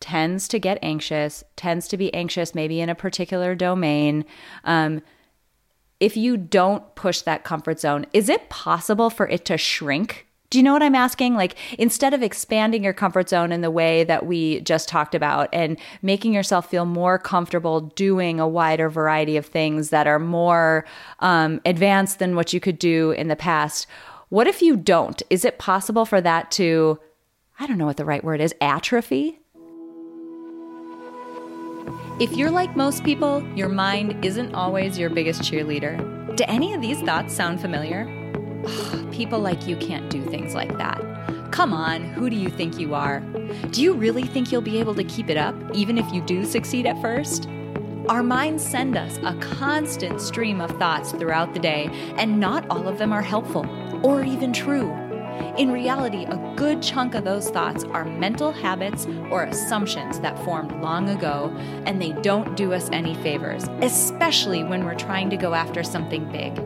[0.00, 4.24] tends to get anxious, tends to be anxious maybe in a particular domain.
[4.64, 5.02] Um,
[6.00, 10.26] if you don't push that comfort zone, is it possible for it to shrink?
[10.50, 11.36] Do you know what I'm asking?
[11.36, 15.48] Like, instead of expanding your comfort zone in the way that we just talked about
[15.52, 20.84] and making yourself feel more comfortable doing a wider variety of things that are more
[21.20, 23.86] um, advanced than what you could do in the past,
[24.28, 25.22] what if you don't?
[25.30, 26.98] Is it possible for that to,
[27.60, 29.38] I don't know what the right word is, atrophy?
[32.18, 36.34] If you're like most people, your mind isn't always your biggest cheerleader.
[36.34, 38.19] Do any of these thoughts sound familiar?
[39.12, 41.00] People like you can't do things like that.
[41.50, 43.20] Come on, who do you think you are?
[43.70, 46.44] Do you really think you'll be able to keep it up, even if you do
[46.44, 47.48] succeed at first?
[48.08, 52.88] Our minds send us a constant stream of thoughts throughout the day, and not all
[52.88, 53.66] of them are helpful
[54.02, 54.90] or even true.
[55.56, 60.72] In reality, a good chunk of those thoughts are mental habits or assumptions that formed
[60.80, 61.54] long ago,
[61.86, 66.30] and they don't do us any favors, especially when we're trying to go after something
[66.30, 66.58] big.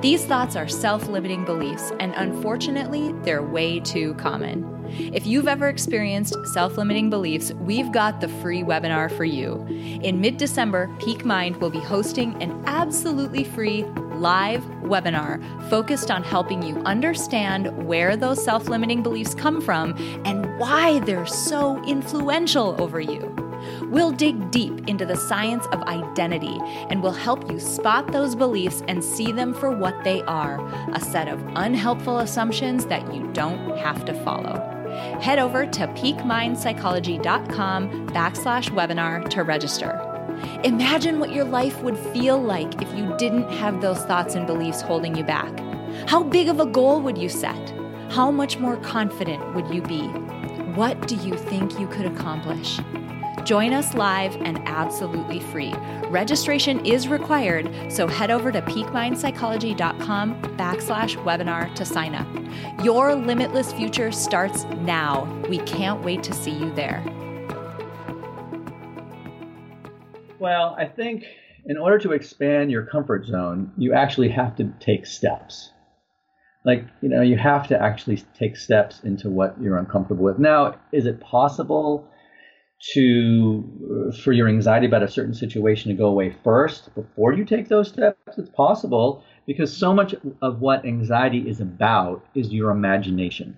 [0.00, 4.64] These thoughts are self limiting beliefs, and unfortunately, they're way too common.
[5.12, 9.66] If you've ever experienced self limiting beliefs, we've got the free webinar for you.
[10.02, 13.82] In mid December, Peak Mind will be hosting an absolutely free
[14.14, 20.58] live webinar focused on helping you understand where those self limiting beliefs come from and
[20.60, 23.47] why they're so influential over you.
[23.90, 26.58] We'll dig deep into the science of identity
[26.90, 30.60] and we'll help you spot those beliefs and see them for what they are
[30.94, 34.60] a set of unhelpful assumptions that you don't have to follow.
[35.20, 40.04] Head over to peakmindpsychology.com backslash webinar to register.
[40.64, 44.82] Imagine what your life would feel like if you didn't have those thoughts and beliefs
[44.82, 45.58] holding you back.
[46.06, 47.72] How big of a goal would you set?
[48.10, 50.02] How much more confident would you be?
[50.74, 52.78] What do you think you could accomplish?
[53.48, 55.72] Join us live and absolutely free.
[56.10, 62.26] Registration is required, so head over to peakmindpsychology.com backslash webinar to sign up.
[62.84, 65.24] Your limitless future starts now.
[65.48, 67.02] We can't wait to see you there.
[70.38, 71.24] Well, I think
[71.64, 75.70] in order to expand your comfort zone, you actually have to take steps.
[76.66, 80.38] Like, you know, you have to actually take steps into what you're uncomfortable with.
[80.38, 82.06] Now, is it possible
[82.94, 83.64] to
[84.08, 87.68] uh, for your anxiety about a certain situation to go away first before you take
[87.68, 93.56] those steps it's possible because so much of what anxiety is about is your imagination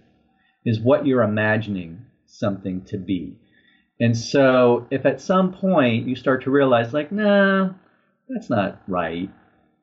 [0.65, 3.37] is what you're imagining something to be.
[4.01, 7.71] And so if at some point you start to realize like nah
[8.29, 9.29] that's not right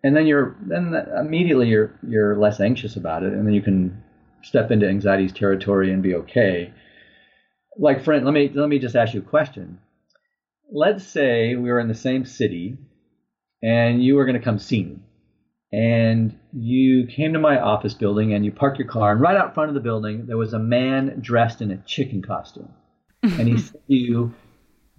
[0.03, 4.01] and then you're then immediately you're you're less anxious about it and then you can
[4.41, 6.73] step into anxiety's territory and be okay
[7.77, 9.79] like friend let me let me just ask you a question.
[10.71, 12.77] Let's say we were in the same city
[13.63, 14.97] and you were going to come see me.
[15.71, 19.53] And you came to my office building and you parked your car and right out
[19.53, 22.73] front of the building there was a man dressed in a chicken costume.
[23.21, 24.33] And he said to you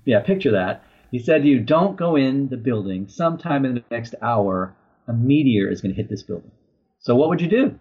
[0.05, 0.85] yeah picture that.
[1.11, 3.09] He said to you don't go in the building.
[3.09, 4.75] Sometime in the next hour
[5.07, 6.51] a meteor is going to hit this building.
[7.01, 7.79] So what would you do?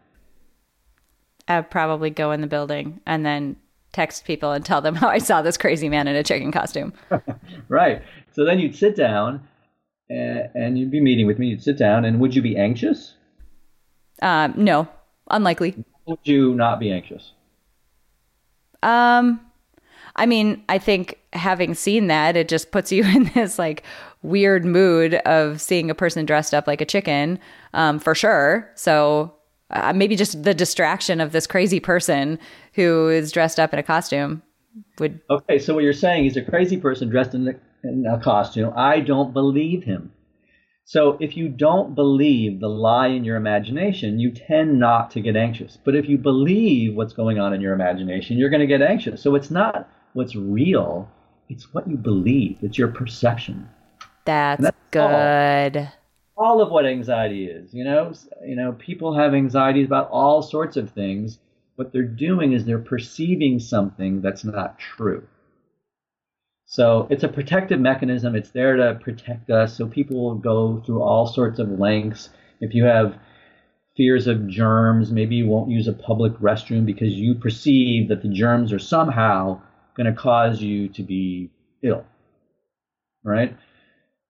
[1.48, 3.58] I'd probably go in the building and then
[3.94, 6.94] text people and tell them how I saw this crazy man in a chicken costume.
[7.70, 8.02] right.
[8.32, 9.48] So then you'd sit down
[10.10, 11.48] and, and, you'd be meeting with me.
[11.48, 13.16] You'd sit down, and would you be anxious?
[14.22, 14.88] Um, no,
[15.30, 15.84] unlikely.
[16.06, 17.34] Would you not be anxious?
[18.84, 19.42] Um,
[20.16, 23.84] I mean, I think having seen that, it just puts you in this like
[24.22, 27.40] weird mood of seeing a person dressed up like a chicken,
[27.74, 28.70] um, for sure.
[28.76, 29.34] So
[29.72, 32.40] uh, maybe just the distraction of this crazy person
[32.74, 34.42] who is dressed up in a costume
[35.00, 35.20] would.
[35.30, 38.74] Okay, so what you're saying is a crazy person dressed in, the, in a costume.
[38.76, 40.12] I don't believe him.
[40.86, 45.36] So if you don't believe the lie in your imagination, you tend not to get
[45.36, 45.78] anxious.
[45.84, 49.22] But if you believe what's going on in your imagination, you're going to get anxious.
[49.22, 51.12] So it's not what's real,
[51.50, 52.60] It's what you believe.
[52.62, 53.70] It's your perception.
[54.24, 55.78] That's, that's good.
[55.78, 55.94] All,
[56.38, 57.74] all of what anxiety is.
[57.74, 58.14] You know,
[58.46, 61.40] you know, people have anxieties about all sorts of things.
[61.76, 65.28] What they're doing is they're perceiving something that's not true.
[66.66, 68.36] So it's a protective mechanism.
[68.36, 69.76] It's there to protect us.
[69.76, 72.30] So people will go through all sorts of lengths.
[72.60, 73.18] If you have
[73.96, 78.30] fears of germs, maybe you won't use a public restroom because you perceive that the
[78.30, 79.62] germs are somehow
[79.96, 81.50] going to cause you to be
[81.82, 82.06] ill.
[83.24, 83.56] Right?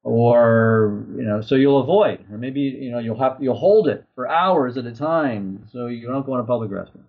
[0.10, 4.06] Or, you know, so you'll avoid, or maybe, you know, you'll have, you'll hold it
[4.16, 7.04] for hours at a time so you don't go in a public restroom.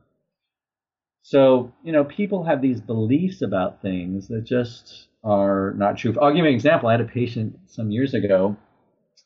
[1.22, 6.12] So, you know, people have these beliefs about things that just are not true.
[6.20, 6.88] I'll give you an example.
[6.88, 8.56] I had a patient some years ago,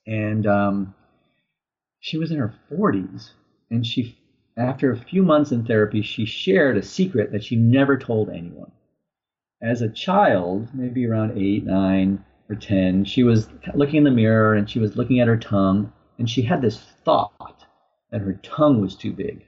[0.07, 0.95] and um,
[1.99, 3.31] she was in her 40s,
[3.71, 4.19] and she,
[4.55, 8.73] after a few months in therapy, she shared a secret that she never told anyone.
[9.63, 14.55] As a child, maybe around eight, nine, or ten, she was looking in the mirror
[14.55, 17.65] and she was looking at her tongue, and she had this thought
[18.11, 19.45] that her tongue was too big.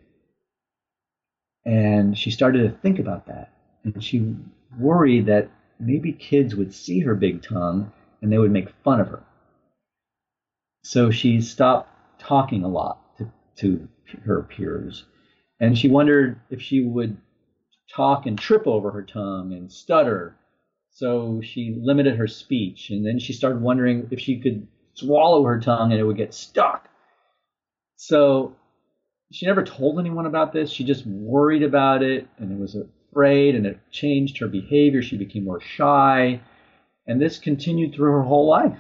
[1.65, 3.53] And she started to think about that,
[3.85, 4.35] and she
[4.79, 7.93] worried that maybe kids would see her big tongue
[8.23, 9.23] and they would make fun of her.
[10.83, 13.89] So she stopped talking a lot to, to
[14.25, 15.05] her peers.
[15.61, 17.17] And she wondered if she would
[17.91, 20.37] talk and trip over her tongue and stutter.
[20.95, 22.91] So she limited her speech.
[22.91, 26.33] And then she started wondering if she could swallow her tongue and it would get
[26.33, 26.89] stuck.
[27.97, 28.55] So
[29.33, 30.71] she never told anyone about this.
[30.71, 35.03] She just worried about it and it was afraid and it changed her behavior.
[35.03, 36.41] She became more shy.
[37.09, 38.79] And this continued through her whole life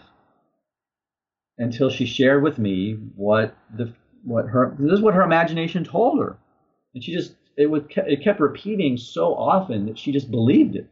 [1.58, 3.92] until she shared with me what the
[4.22, 6.38] what her this is what her imagination told her.
[6.94, 10.88] And she just it would it kept repeating so often that she just believed it.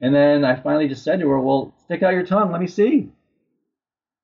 [0.00, 2.66] And then I finally just said to her, "Well, stick out your tongue, let me
[2.66, 3.10] see."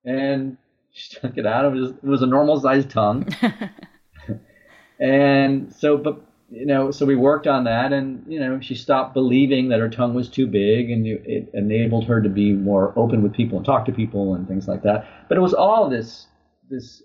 [0.05, 0.57] And
[0.91, 1.65] she stuck it out.
[1.65, 3.27] It was it was a normal sized tongue.
[4.99, 9.13] and so, but you know, so we worked on that, and you know, she stopped
[9.13, 13.21] believing that her tongue was too big, and it enabled her to be more open
[13.21, 15.07] with people and talk to people and things like that.
[15.27, 16.27] But it was all this
[16.69, 17.03] this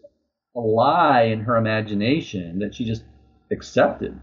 [0.55, 3.03] lie in her imagination that she just
[3.51, 4.19] accepted,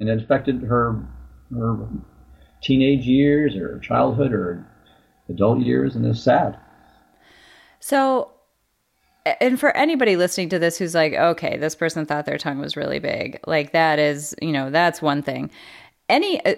[0.00, 1.06] and it affected her
[1.54, 1.88] her
[2.62, 4.66] teenage years, or childhood, or
[5.28, 6.58] adult years, and it's sad.
[7.80, 8.30] So
[9.40, 12.76] and for anybody listening to this who's like, okay, this person thought their tongue was
[12.76, 15.50] really big, like that is, you know, that's one thing.
[16.08, 16.54] Any, uh,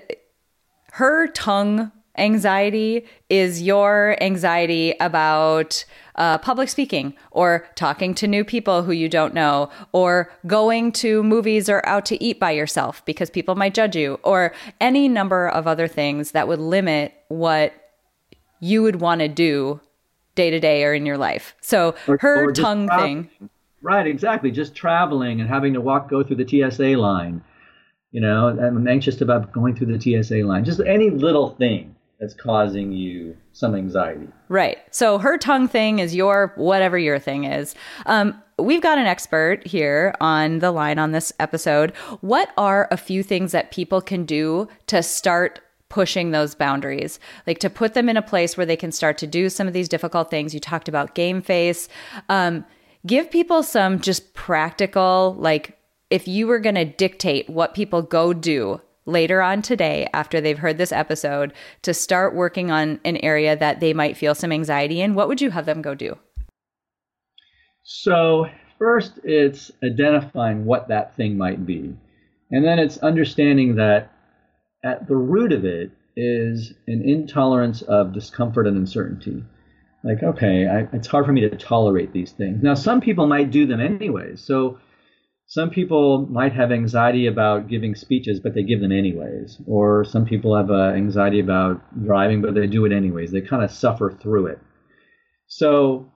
[0.92, 5.84] her tongue anxiety is your anxiety about
[6.18, 11.22] uh, public speaking or talking to new people who you don't know or going to
[11.22, 15.48] movies or out to eat by yourself because people might judge you or any number
[15.48, 17.72] of other things that would limit what
[18.60, 19.80] you would want to do
[20.34, 21.54] day to day or in your life.
[21.60, 23.30] So or, her or tongue thing.
[23.80, 24.50] Right, exactly.
[24.50, 27.42] Just traveling and having to walk, go through the TSA line.
[28.10, 30.64] You know, I'm anxious about going through the TSA line.
[30.64, 34.28] Just any little thing that's causing you some anxiety.
[34.48, 34.78] Right.
[34.90, 37.74] So her tongue thing is your whatever your thing is.
[38.06, 41.94] Um, we've got an expert here on the line on this episode.
[42.20, 47.58] What are a few things that people can do to start pushing those boundaries, like
[47.60, 49.88] to put them in a place where they can start to do some of these
[49.88, 50.52] difficult things.
[50.52, 51.88] You talked about game face.
[52.28, 52.64] Um,
[53.06, 55.78] give people some just practical, like
[56.10, 60.58] if you were going to dictate what people go do later on today after they've
[60.58, 61.52] heard this episode
[61.82, 65.40] to start working on an area that they might feel some anxiety in, what would
[65.40, 66.16] you have them go do?
[67.82, 68.46] So,
[68.78, 71.96] first, it's identifying what that thing might be.
[72.50, 74.12] And then it's understanding that
[74.84, 79.42] at the root of it is an intolerance of discomfort and uncertainty.
[80.04, 82.62] Like, okay, I, it's hard for me to tolerate these things.
[82.62, 84.40] Now, some people might do them anyways.
[84.40, 84.78] So,
[85.48, 89.60] some people might have anxiety about giving speeches, but they give them anyways.
[89.66, 93.32] Or some people have uh, anxiety about driving, but they do it anyways.
[93.32, 94.60] They kind of suffer through it.
[95.46, 96.10] So,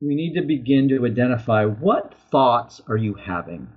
[0.00, 3.68] we need to begin to identify what thoughts are you having?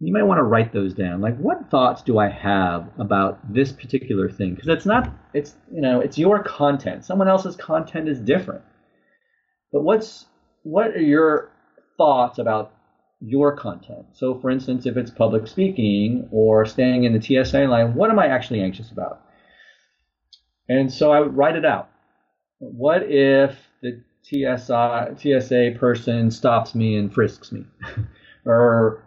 [0.00, 1.20] you might want to write those down.
[1.20, 4.54] Like, what thoughts do I have about this particular thing?
[4.54, 7.04] Because it's not, it's, you know, it's your content.
[7.04, 8.62] Someone else's content is different.
[9.72, 10.24] But what's,
[10.62, 11.50] what are your
[11.98, 12.72] thoughts about
[13.20, 14.06] your content?
[14.12, 18.18] So, for instance, if it's public speaking or staying in the TSA line, what am
[18.18, 19.22] I actually anxious about?
[20.68, 21.88] And so I would write it out.
[22.58, 27.64] What if the TSA, TSA person stops me and frisks me?
[28.46, 29.02] or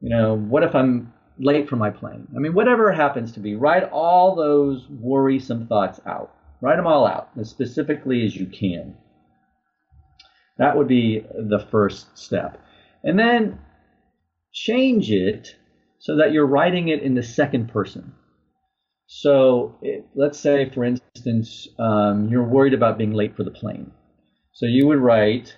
[0.00, 2.26] you know, what if I'm late for my plane.
[2.34, 6.32] I mean, whatever happens to be, write all those worrisome thoughts out.
[6.60, 8.96] Write them all out as specifically as you can.
[10.58, 12.62] That would be the first step.
[13.06, 13.60] And then
[14.52, 15.54] change it
[16.00, 18.12] so that you're writing it in the second person.
[19.06, 23.92] So it, let's say, for instance, um, you're worried about being late for the plane.
[24.52, 25.56] So you would write,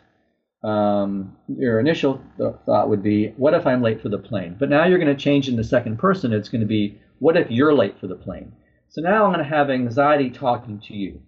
[0.63, 4.57] um, your initial th- thought would be, what if I'm late for the plane?
[4.59, 6.35] But now you're going to change in the second person.
[6.35, 8.53] It's going to be, what if you're late for the plane?
[8.91, 11.23] So now I'm going to have anxiety talking to you.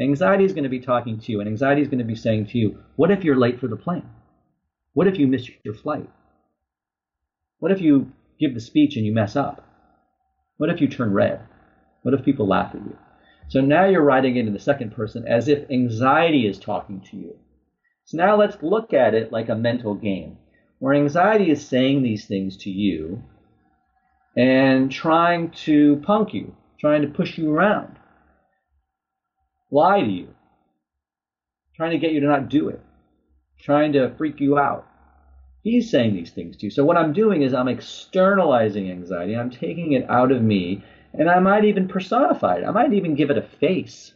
[0.00, 2.46] Anxiety is going to be talking to you, and anxiety is going to be saying
[2.46, 4.08] to you, what if you're late for the plane?
[4.96, 6.08] What if you miss your flight?
[7.58, 9.62] What if you give the speech and you mess up?
[10.56, 11.40] What if you turn red?
[12.00, 12.96] What if people laugh at you?
[13.48, 17.16] So now you're writing it in the second person as if anxiety is talking to
[17.18, 17.36] you.
[18.06, 20.38] So now let's look at it like a mental game
[20.78, 23.22] where anxiety is saying these things to you
[24.34, 27.98] and trying to punk you, trying to push you around,
[29.70, 30.28] lie to you,
[31.76, 32.80] trying to get you to not do it,
[33.60, 34.86] trying to freak you out.
[35.62, 36.70] He's saying these things to you.
[36.70, 39.36] So what I'm doing is I'm externalizing anxiety.
[39.36, 42.64] I'm taking it out of me, and I might even personify it.
[42.64, 44.12] I might even give it a face.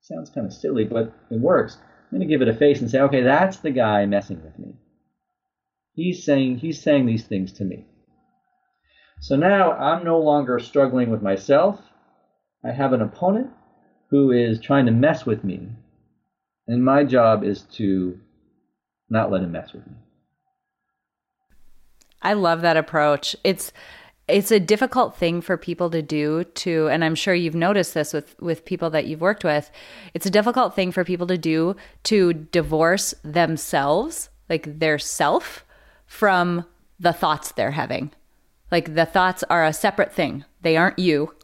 [0.00, 1.76] Sounds kind of silly, but it works.
[1.76, 4.58] I'm going to give it a face and say, okay, that's the guy messing with
[4.58, 4.72] me.
[5.92, 7.84] He's saying he's saying these things to me.
[9.20, 11.80] So now I'm no longer struggling with myself.
[12.64, 13.50] I have an opponent
[14.08, 15.68] who is trying to mess with me.
[16.68, 18.20] And my job is to
[19.08, 19.94] not let him mess with me.
[22.22, 23.34] I love that approach.
[23.42, 23.72] It's
[24.28, 28.12] it's a difficult thing for people to do to and I'm sure you've noticed this
[28.12, 29.70] with with people that you've worked with.
[30.12, 35.64] It's a difficult thing for people to do to divorce themselves, like their self
[36.06, 36.66] from
[37.00, 38.10] the thoughts they're having.
[38.70, 40.44] Like the thoughts are a separate thing.
[40.60, 41.34] They aren't you.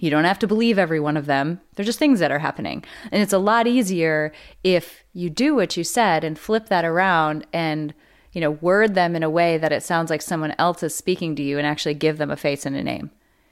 [0.00, 1.60] You don't have to believe every one of them.
[1.74, 2.84] They're just things that are happening.
[3.10, 4.32] And it's a lot easier
[4.62, 7.92] if you do what you said and flip that around and,
[8.32, 11.34] you know, word them in a way that it sounds like someone else is speaking
[11.36, 13.10] to you and actually give them a face and a name.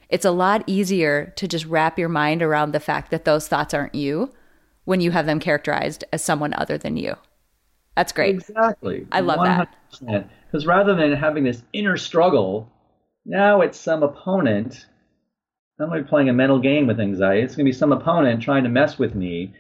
[0.09, 3.75] It's a lot easier to just wrap your mind around the fact that those thoughts
[3.75, 4.33] aren't you
[4.85, 7.17] when you have them characterized as someone other than you.
[7.97, 8.37] That's great.
[8.37, 9.07] Exactly.
[9.11, 9.67] I love 100%.
[10.03, 10.31] that.
[10.47, 12.71] Because rather than having this inner struggle,
[13.25, 14.87] now it's some opponent
[15.79, 17.43] I'm be playing a mental game with anxiety.
[17.43, 19.55] It's going to be some opponent trying to mess with me,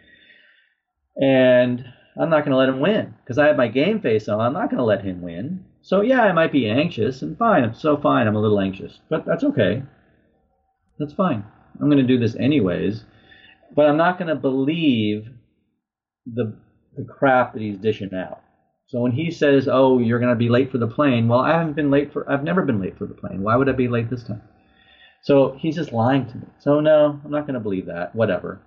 [1.20, 1.84] and
[2.18, 4.40] I'm not going to let him win because I have my game face on.
[4.40, 5.64] I'm not going to let him win.
[5.82, 8.26] So yeah, I might be anxious, and fine, I'm so fine.
[8.26, 9.82] I'm a little anxious, but that's okay.
[10.98, 11.44] That's fine.
[11.80, 13.04] I'm going to do this anyways,
[13.74, 15.28] but I'm not going to believe
[16.26, 16.56] the
[16.96, 18.40] the crap that he's dishing out.
[18.86, 21.58] So when he says, "Oh, you're going to be late for the plane," well, I
[21.58, 22.30] haven't been late for.
[22.30, 23.42] I've never been late for the plane.
[23.42, 24.40] Why would I be late this time?
[25.22, 26.46] So he's just lying to me.
[26.58, 28.14] So no, I'm not going to believe that.
[28.14, 28.60] Whatever.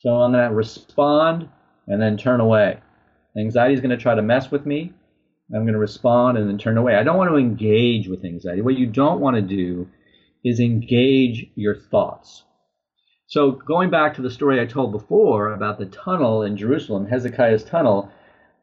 [0.00, 1.48] So I'm going to respond
[1.86, 2.80] and then turn away.
[3.36, 4.92] Anxiety is going to try to mess with me.
[5.54, 6.96] I'm going to respond and then turn away.
[6.96, 8.62] I don't want to engage with anxiety.
[8.62, 9.88] What you don't want to do
[10.44, 12.44] is engage your thoughts.
[13.26, 17.64] So going back to the story I told before about the tunnel in Jerusalem, Hezekiah's
[17.64, 18.10] tunnel,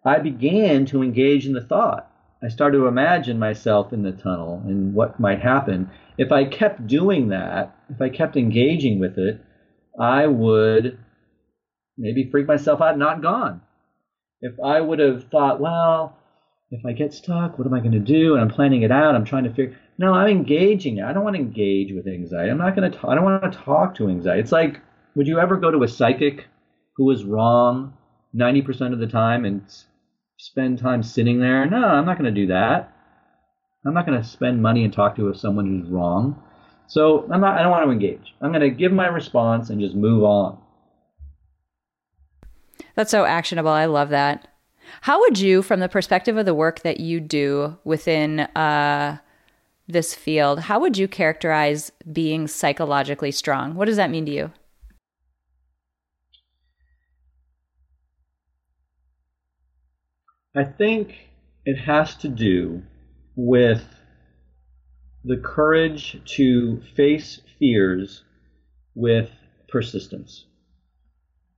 [0.06, 2.11] I began to engage in the thought.
[2.44, 5.90] I started to imagine myself in the tunnel and what might happen
[6.22, 9.42] if I kept doing that, if I kept engaging with it,
[10.00, 11.00] I would
[11.98, 13.62] maybe freak myself out, not gone.
[14.42, 16.16] If I would have thought, well,
[16.70, 18.34] if I get stuck, what am I going to do?
[18.34, 19.16] And I'm planning it out.
[19.16, 19.76] I'm trying to figure.
[19.98, 21.02] No, I'm engaging.
[21.02, 22.52] I don't want to engage with anxiety.
[22.52, 22.96] I'm not going to.
[22.96, 24.42] Talk I don't want to talk to anxiety.
[24.42, 24.80] It's like,
[25.16, 26.46] would you ever go to a psychic
[26.98, 27.94] who was wrong
[28.36, 29.64] 90% of the time and
[30.42, 31.70] spend time sitting there?
[31.70, 32.92] No, I'm not going to do that.
[33.86, 36.42] I'm not going to spend money and talk to someone who's wrong.
[36.88, 38.34] So I'm not, I don't want to engage.
[38.42, 40.58] I'm going to give my response and just move on.
[42.96, 43.72] That's so actionable.
[43.72, 44.48] I love that.
[45.02, 49.20] How would you, from the perspective of the work that you do within uh,
[49.88, 53.76] this field, how would you characterize being psychologically strong?
[53.76, 54.52] What does that mean to you?
[60.54, 61.16] I think
[61.66, 62.84] it has to do
[63.36, 63.84] with
[65.24, 68.24] the courage to face fears
[68.94, 69.30] with
[69.70, 70.46] persistence.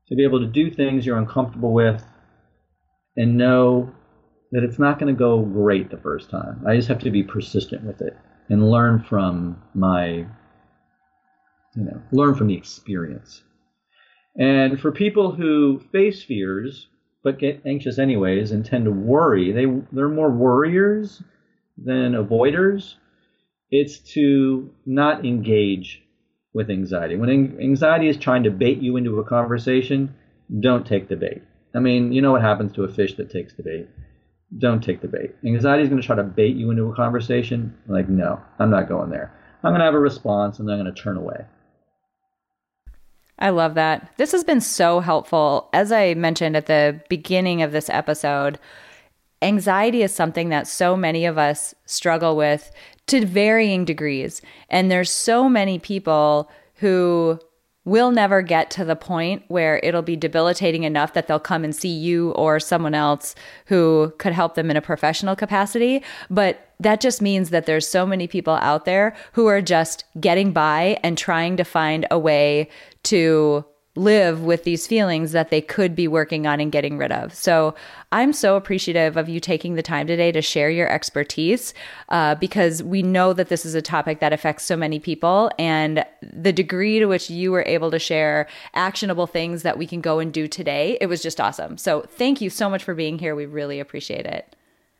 [0.10, 2.06] To be able to do things you're uncomfortable with
[3.18, 3.92] and know
[4.52, 6.62] that it's not going to go great the first time.
[6.68, 8.16] I just have to be persistent with it
[8.50, 10.28] and learn from my,
[11.76, 13.42] you know, learn from the experience.
[14.38, 16.90] And for people who face fears
[17.24, 21.24] but get anxious anyways and tend to worry, they they're more worriers
[21.78, 22.96] than avoiders.
[23.72, 26.04] It's to not engage
[26.54, 27.16] with anxiety.
[27.16, 30.14] When anxiety is trying to bait you into a conversation,
[30.60, 31.42] don't take the bait.
[31.74, 33.88] I mean, you know what happens to a fish that takes the bait.
[34.56, 35.36] Don't take the bait.
[35.44, 37.76] Anxiety is going to try to bait you into a conversation.
[37.88, 39.34] Like, no, I'm not going there.
[39.64, 41.46] I'm going to have a response and then I'm going to turn away.
[43.40, 44.14] I love that.
[44.18, 45.70] This has been so helpful.
[45.74, 48.60] As I mentioned at the beginning of this episode,
[49.42, 52.72] anxiety is something that so many of us struggle with
[53.08, 54.42] to varying degrees.
[54.70, 57.40] And there's so many people who
[57.86, 61.76] will never get to the point where it'll be debilitating enough that they'll come and
[61.76, 66.02] see you or someone else who could help them in a professional capacity.
[66.30, 70.52] But that just means that there's so many people out there who are just getting
[70.52, 72.70] by and trying to find a way
[73.04, 73.66] to
[73.96, 77.34] live with these feelings that they could be working on and getting rid of.
[77.34, 77.76] So
[78.12, 81.76] I'm so appreciative of you taking the time today to share your expertise
[82.10, 85.52] uh, because we know that this is a topic that affects so many people.
[85.60, 90.02] And the degree to which you were able to share actionable things that we can
[90.02, 91.78] go and do today, it was just awesome.
[91.78, 93.36] So thank you so much for being here.
[93.36, 94.56] We really appreciate it.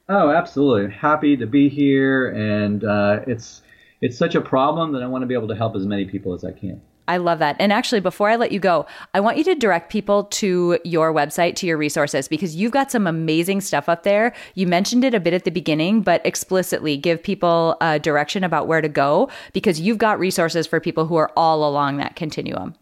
[0.10, 0.94] Oh, absolutely.
[0.94, 2.30] Happy to be here.
[2.30, 3.62] And uh, it's,
[4.02, 6.34] it's such a problem that I want to be able to help as many people
[6.34, 6.82] as I can.
[7.08, 7.56] I love that.
[7.60, 11.12] And actually, before I let you go, I want you to direct people to your
[11.14, 14.34] website, to your resources, because you've got some amazing stuff up there.
[14.56, 18.68] You mentioned it a bit at the beginning, but explicitly give people a direction about
[18.68, 22.74] where to go because you've got resources for people who are all along that continuum.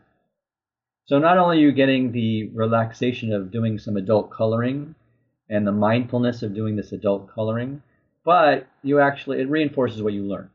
[1.05, 4.95] So not only are you getting the relaxation of doing some adult coloring
[5.49, 7.81] and the mindfulness of doing this adult coloring,
[8.23, 10.49] but you actually it reinforces what you learn.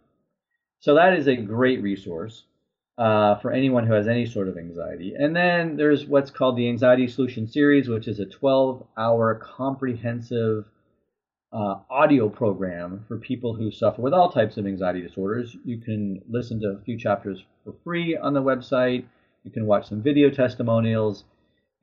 [0.80, 2.44] So that is a great resource
[2.98, 5.14] uh, for anyone who has any sort of anxiety.
[5.18, 10.64] And then there's what's called the Anxiety Solution Series, which is a 12-hour comprehensive
[11.52, 15.56] uh, audio program for people who suffer with all types of anxiety disorders.
[15.64, 19.04] You can listen to a few chapters for free on the website.
[19.44, 21.24] You can watch some video testimonials,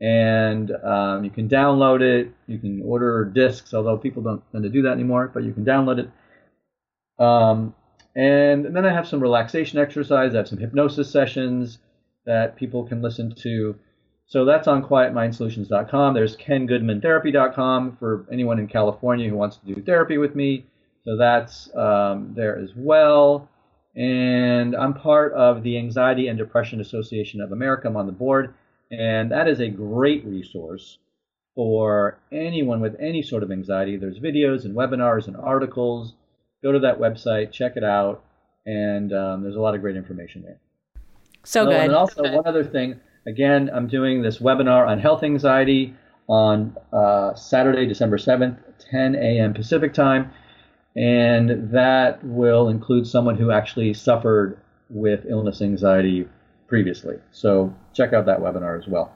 [0.01, 2.33] and um, you can download it.
[2.47, 5.63] You can order discs, although people don't tend to do that anymore, but you can
[5.63, 7.23] download it.
[7.23, 7.73] Um,
[8.15, 10.33] and, then I have some relaxation exercise.
[10.33, 11.79] I have some hypnosis sessions
[12.25, 13.75] that people can listen to.
[14.27, 16.13] So that's on quietmindsolutions.com.
[16.13, 20.65] There's kengoodmantherapy.com for anyone in California who wants to do therapy with me.
[21.03, 23.49] So that's um, there as well.
[23.95, 27.87] And I'm part of the Anxiety and Depression Association of America.
[27.87, 28.53] I'm on the board.
[28.89, 30.97] And that is a great resource
[31.55, 33.97] for anyone with any sort of anxiety.
[33.97, 36.13] There's videos and webinars and articles.
[36.63, 38.23] Go to that website, check it out,
[38.65, 40.59] and um, there's a lot of great information there.
[41.43, 41.75] So, so good.
[41.75, 45.95] And also, one other thing Again, I'm doing this webinar on health anxiety
[46.27, 48.57] on uh, Saturday, December 7th,
[48.91, 49.53] 10 a.m.
[49.53, 50.31] Pacific time.
[50.95, 54.59] And that will include someone who actually suffered
[54.89, 56.27] with illness anxiety
[56.67, 57.15] previously.
[57.31, 59.13] So check out that webinar as well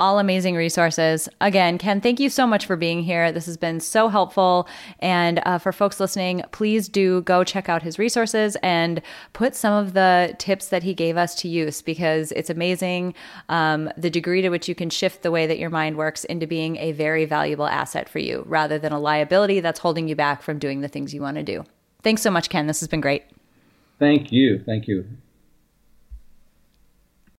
[0.00, 1.28] all amazing resources.
[1.40, 3.30] Again, Ken, thank you so much for being here.
[3.30, 4.66] This has been so helpful.
[4.98, 9.02] And uh, for folks listening, please do go check out his resources and
[9.34, 13.14] put some of the tips that he gave us to use because it's amazing
[13.50, 16.46] um, the degree to which you can shift the way that your mind works into
[16.46, 20.42] being a very valuable asset for you rather than a liability that's holding you back
[20.42, 21.64] from doing the things you want to do.
[22.02, 22.66] Thanks so much, Ken.
[22.66, 23.24] This has been great.
[23.98, 24.62] Thank you.
[24.64, 25.04] Thank you.